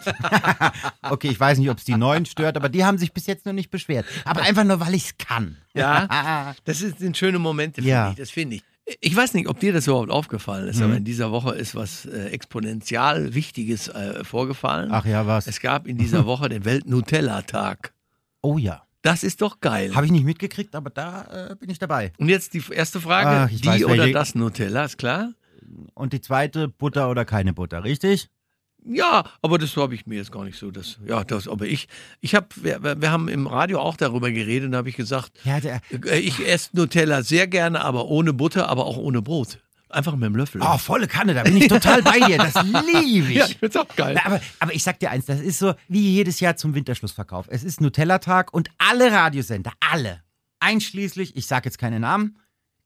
okay, 1.02 1.30
ich 1.30 1.40
weiß 1.40 1.58
nicht, 1.58 1.68
ob 1.70 1.78
es 1.78 1.84
die 1.84 1.96
Neuen 1.96 2.26
stört, 2.26 2.56
aber 2.56 2.68
die 2.68 2.84
haben 2.84 2.98
sich 2.98 3.12
bis 3.12 3.26
jetzt 3.26 3.44
noch 3.44 3.52
nicht 3.52 3.70
beschwert. 3.70 4.06
Aber 4.24 4.42
einfach 4.42 4.62
nur, 4.62 4.78
weil 4.78 4.94
ich 4.94 5.06
es 5.06 5.18
kann. 5.18 5.56
Ja, 5.74 6.54
das 6.64 6.78
sind 6.78 7.16
schöne 7.16 7.40
Momente, 7.40 7.80
finde 7.82 7.90
Ja. 7.90 8.10
ich. 8.10 8.16
Das 8.18 8.30
finde 8.30 8.54
ich. 8.56 8.62
Ich 9.00 9.14
weiß 9.14 9.34
nicht, 9.34 9.48
ob 9.48 9.60
dir 9.60 9.72
das 9.72 9.86
überhaupt 9.86 10.10
aufgefallen 10.10 10.68
ist, 10.68 10.78
Mhm. 10.78 10.82
aber 10.84 10.96
in 10.96 11.04
dieser 11.04 11.30
Woche 11.30 11.54
ist 11.54 11.74
was 11.74 12.06
äh, 12.06 12.26
exponentiell 12.30 13.34
Wichtiges 13.34 13.88
äh, 13.88 14.24
vorgefallen. 14.24 14.90
Ach 14.92 15.04
ja, 15.04 15.26
was? 15.26 15.46
Es 15.46 15.60
gab 15.60 15.86
in 15.86 15.96
dieser 15.96 16.24
Woche 16.26 16.48
den 16.48 16.64
Welt-Nutella-Tag. 16.64 17.92
Oh 18.42 18.58
ja. 18.58 18.82
Das 19.02 19.22
ist 19.24 19.40
doch 19.40 19.60
geil. 19.60 19.94
Habe 19.94 20.06
ich 20.06 20.12
nicht 20.12 20.24
mitgekriegt, 20.24 20.74
aber 20.74 20.90
da 20.90 21.50
äh, 21.52 21.56
bin 21.56 21.70
ich 21.70 21.78
dabei. 21.78 22.12
Und 22.18 22.28
jetzt 22.28 22.52
die 22.52 22.62
erste 22.70 23.00
Frage: 23.00 23.28
Ach, 23.30 23.48
Die 23.48 23.64
weiß, 23.66 23.84
oder 23.84 23.96
welche- 23.98 24.12
das 24.12 24.34
Nutella, 24.34 24.84
ist 24.84 24.98
klar? 24.98 25.32
Und 25.94 26.12
die 26.12 26.20
zweite, 26.20 26.68
Butter 26.68 27.08
oder 27.10 27.24
keine 27.24 27.52
Butter, 27.54 27.82
richtig? 27.84 28.28
Ja, 28.84 29.24
aber 29.42 29.58
das 29.58 29.76
habe 29.76 29.94
ich 29.94 30.06
mir 30.06 30.16
jetzt 30.16 30.32
gar 30.32 30.44
nicht 30.44 30.58
so. 30.58 30.70
Das, 30.70 30.98
ja, 31.06 31.22
das, 31.24 31.48
aber 31.48 31.66
ich, 31.66 31.88
ich 32.20 32.34
habe, 32.34 32.46
wir, 32.56 33.00
wir 33.00 33.10
haben 33.10 33.28
im 33.28 33.46
Radio 33.46 33.80
auch 33.80 33.96
darüber 33.96 34.30
geredet 34.30 34.66
und 34.66 34.72
da 34.72 34.78
habe 34.78 34.88
ich 34.88 34.96
gesagt, 34.96 35.32
Ja, 35.44 35.60
der, 35.60 35.80
äh, 36.06 36.18
ich 36.18 36.46
esse 36.46 36.70
Nutella 36.74 37.22
sehr 37.22 37.46
gerne, 37.46 37.82
aber 37.82 38.06
ohne 38.06 38.32
Butter, 38.32 38.68
aber 38.68 38.86
auch 38.86 38.96
ohne 38.96 39.22
Brot. 39.22 39.58
Einfach 39.90 40.14
mit 40.14 40.24
dem 40.24 40.36
Löffel. 40.36 40.60
oh, 40.64 40.78
volle 40.78 41.08
Kanne, 41.08 41.34
da 41.34 41.42
bin 41.42 41.56
ich 41.56 41.66
total 41.66 42.00
bei 42.02 42.20
dir. 42.20 42.38
Das 42.38 42.54
liebe 42.64 43.28
ich. 43.30 43.36
ja, 43.36 43.46
ich 43.46 43.58
find's 43.58 43.76
auch 43.76 43.88
geil. 43.96 44.14
Na, 44.16 44.24
aber, 44.24 44.40
aber 44.60 44.72
ich 44.72 44.84
sag 44.84 45.00
dir 45.00 45.10
eins, 45.10 45.26
das 45.26 45.40
ist 45.40 45.58
so 45.58 45.74
wie 45.88 46.12
jedes 46.12 46.38
Jahr 46.38 46.54
zum 46.56 46.74
Winterschlussverkauf. 46.76 47.46
Es 47.48 47.64
ist 47.64 47.80
Nutella-Tag 47.80 48.54
und 48.54 48.70
alle 48.78 49.10
Radiosender, 49.10 49.72
alle, 49.80 50.22
einschließlich, 50.60 51.36
ich 51.36 51.46
sag 51.46 51.64
jetzt 51.64 51.78
keine 51.78 51.98
Namen, 51.98 52.38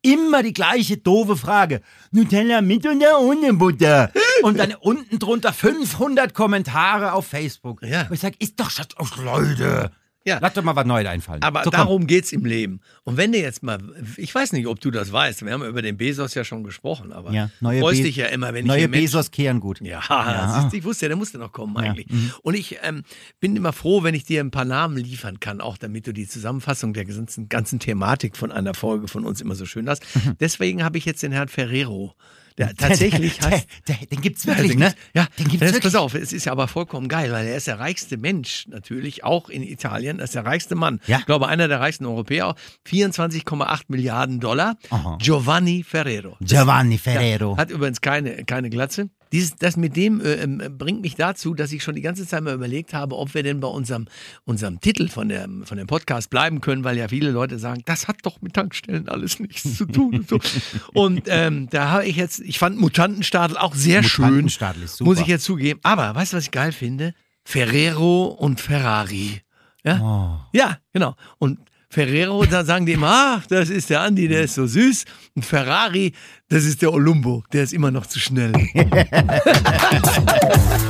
immer 0.04 0.42
die 0.42 0.52
gleiche 0.52 0.96
doofe 0.96 1.36
Frage. 1.36 1.80
Nutella 2.12 2.60
mit 2.60 2.86
oder 2.86 3.20
ohne 3.20 3.52
Butter? 3.54 4.10
Und 4.42 4.58
dann 4.58 4.74
unten 4.74 5.18
drunter 5.18 5.52
500 5.52 6.34
Kommentare 6.34 7.12
auf 7.12 7.26
Facebook. 7.26 7.82
Ja. 7.82 8.02
Und 8.02 8.14
ich 8.14 8.20
sag, 8.20 8.40
ist 8.40 8.60
doch 8.60 8.70
Schatz, 8.70 8.94
oh, 8.98 9.06
Leute. 9.22 9.90
Ja. 10.26 10.38
Lass 10.40 10.54
doch 10.54 10.62
mal 10.62 10.74
was 10.74 10.86
Neues 10.86 11.06
einfallen. 11.06 11.42
Aber 11.42 11.64
So, 11.64 11.70
darum 11.70 12.06
geht's 12.06 12.32
im 12.32 12.46
Leben. 12.46 12.80
Und 13.04 13.18
wenn 13.18 13.30
du 13.32 13.38
jetzt 13.38 13.62
mal, 13.62 13.78
ich 14.16 14.34
weiß 14.34 14.52
nicht, 14.52 14.66
ob 14.66 14.80
du 14.80 14.90
das 14.90 15.12
weißt, 15.12 15.44
wir 15.44 15.52
haben 15.52 15.60
ja 15.62 15.68
über 15.68 15.82
den 15.82 15.98
Bezos 15.98 16.32
ja 16.34 16.44
schon 16.44 16.64
gesprochen, 16.64 17.12
aber 17.12 17.30
Ja, 17.30 17.50
neue 17.60 17.80
du 17.80 17.86
freust 17.86 17.98
Be- 18.00 18.04
dich 18.06 18.16
ja 18.16 18.26
immer, 18.26 18.54
wenn 18.54 18.66
Neue 18.66 18.84
ich 18.84 18.88
Menschen- 18.88 19.04
Bezos 19.04 19.30
kehren 19.30 19.60
gut. 19.60 19.82
Ja, 19.82 20.00
Ja. 20.08 20.60
siehst 20.62 20.72
ich 20.74 20.82
wusste 20.84 21.04
ja, 21.04 21.08
der 21.08 21.16
musste 21.18 21.36
noch 21.36 21.52
kommen 21.52 21.74
Ja, 21.76 21.90
eigentlich. 21.90 22.08
mhm. 22.08 22.32
Und 22.42 22.54
ich 22.54 22.78
ähm, 22.82 23.02
bin 23.40 23.54
immer 23.54 23.74
froh, 23.74 24.02
wenn 24.02 24.14
ich 24.14 24.24
dir 24.24 24.40
ein 24.40 24.50
paar 24.50 24.64
Namen 24.64 24.96
liefern 24.96 25.40
kann, 25.40 25.60
auch 25.60 25.76
damit 25.76 26.06
du 26.06 26.12
die 26.14 26.26
Zusammenfassung 26.26 26.94
der 26.94 27.04
ganzen, 27.04 27.50
ganzen 27.50 27.78
Thematik 27.78 28.36
von 28.38 28.50
einer 28.50 28.72
Folge 28.72 29.08
von 29.08 29.26
uns 29.26 29.42
immer 29.42 29.54
so 29.56 29.66
schön 29.66 29.90
hast. 29.90 30.02
Mhm. 30.16 30.36
Deswegen 30.40 30.82
habe 30.84 30.96
ich 30.96 31.04
jetzt 31.04 31.22
den 31.22 31.32
Herrn 31.32 31.48
Ferrero, 31.48 32.14
der 32.58 32.74
tatsächlich 32.74 33.40
heißt. 33.42 33.66
der, 33.88 33.96
der, 33.96 34.06
den 34.06 34.20
gibt's 34.20 34.44
Ja, 34.44 34.52
wirklich, 34.52 34.72
den 34.72 34.78
ne? 34.80 34.94
Ja, 35.14 35.26
den 35.38 35.48
gibt's 35.48 35.60
jetzt 35.60 35.74
wirklich. 35.74 35.92
pass 35.92 35.94
auf, 36.00 36.14
es 36.14 36.32
ist 36.32 36.46
ja 36.46 36.52
aber 36.52 36.68
vollkommen 36.68 37.08
geil, 37.08 37.32
weil 37.32 37.46
er 37.46 37.56
ist 37.56 37.66
der 37.66 37.80
reichste 37.80 38.16
Mensch 38.16 38.66
natürlich, 38.68 39.24
auch 39.24 39.48
in 39.48 39.62
Italien, 39.62 40.18
er 40.18 40.24
ist 40.24 40.34
der 40.34 40.44
reichste 40.44 40.74
Mann. 40.74 41.00
Ja. 41.06 41.18
Ich 41.18 41.26
glaube, 41.26 41.48
einer 41.48 41.68
der 41.68 41.80
reichsten 41.80 42.06
Europäer, 42.06 42.48
auch. 42.48 42.56
24,8 42.88 43.82
Milliarden 43.88 44.40
Dollar. 44.40 44.76
Aha. 44.90 45.18
Giovanni 45.20 45.82
Ferrero. 45.82 46.36
Giovanni 46.40 46.98
Ferrero. 46.98 47.56
Hat 47.56 47.70
übrigens 47.70 48.00
keine, 48.00 48.44
keine 48.44 48.70
Glatze. 48.70 49.08
Dieses, 49.34 49.56
das 49.56 49.76
mit 49.76 49.96
dem 49.96 50.20
äh, 50.20 50.34
ähm, 50.34 50.62
bringt 50.78 51.02
mich 51.02 51.16
dazu, 51.16 51.54
dass 51.54 51.72
ich 51.72 51.82
schon 51.82 51.96
die 51.96 52.02
ganze 52.02 52.24
Zeit 52.24 52.44
mal 52.44 52.54
überlegt 52.54 52.94
habe, 52.94 53.18
ob 53.18 53.34
wir 53.34 53.42
denn 53.42 53.58
bei 53.58 53.66
unserem, 53.66 54.06
unserem 54.44 54.80
Titel 54.80 55.08
von, 55.08 55.28
der, 55.28 55.48
von 55.64 55.76
dem 55.76 55.88
Podcast 55.88 56.30
bleiben 56.30 56.60
können, 56.60 56.84
weil 56.84 56.96
ja 56.96 57.08
viele 57.08 57.32
Leute 57.32 57.58
sagen, 57.58 57.82
das 57.84 58.06
hat 58.06 58.18
doch 58.22 58.40
mit 58.42 58.52
Tankstellen 58.52 59.08
alles 59.08 59.40
nichts 59.40 59.76
zu 59.76 59.86
tun. 59.86 60.14
Und, 60.14 60.28
so. 60.28 60.38
und 60.94 61.22
ähm, 61.26 61.68
da 61.68 61.90
habe 61.90 62.06
ich 62.06 62.14
jetzt, 62.14 62.38
ich 62.42 62.60
fand 62.60 62.78
Mutantenstadel 62.78 63.56
auch 63.56 63.74
sehr 63.74 64.04
schön. 64.04 64.26
Mutantenstadel 64.26 64.84
ist 64.84 64.98
super. 64.98 65.10
Muss 65.10 65.18
ich 65.18 65.26
jetzt 65.26 65.42
zugeben. 65.42 65.80
Aber 65.82 66.14
weißt 66.14 66.32
du, 66.32 66.36
was 66.36 66.44
ich 66.44 66.52
geil 66.52 66.70
finde? 66.70 67.12
Ferrero 67.44 68.26
und 68.26 68.60
Ferrari. 68.60 69.40
Ja, 69.82 70.00
Oh. 70.00 70.56
ja 70.56 70.78
genau. 70.92 71.16
Und 71.38 71.58
Ferrero, 71.94 72.44
da 72.44 72.64
sagen 72.64 72.86
die 72.86 72.94
immer, 72.94 73.36
ach, 73.38 73.46
das 73.46 73.70
ist 73.70 73.88
der 73.88 74.00
Andi, 74.00 74.26
der 74.26 74.42
ist 74.42 74.56
so 74.56 74.66
süß. 74.66 75.04
Und 75.36 75.44
Ferrari, 75.44 76.12
das 76.48 76.64
ist 76.64 76.82
der 76.82 76.92
Olumbo, 76.92 77.44
der 77.52 77.62
ist 77.62 77.72
immer 77.72 77.92
noch 77.92 78.06
zu 78.06 78.18
schnell. 78.18 78.50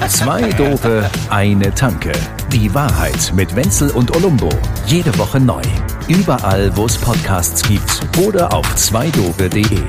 Zwei 0.09 0.49
Dope, 0.53 1.11
eine 1.29 1.75
Tanke. 1.75 2.13
Die 2.51 2.73
Wahrheit 2.73 3.35
mit 3.37 3.55
Wenzel 3.55 3.91
und 3.91 4.17
Olumbo. 4.17 4.49
Jede 4.87 5.17
Woche 5.19 5.39
neu. 5.41 5.61
Überall, 6.09 6.75
wo 6.75 6.87
es 6.87 6.97
Podcasts 6.97 7.63
gibt 7.69 8.01
oder 8.17 8.51
auf 8.55 8.75
zweidope.de. 8.75 9.83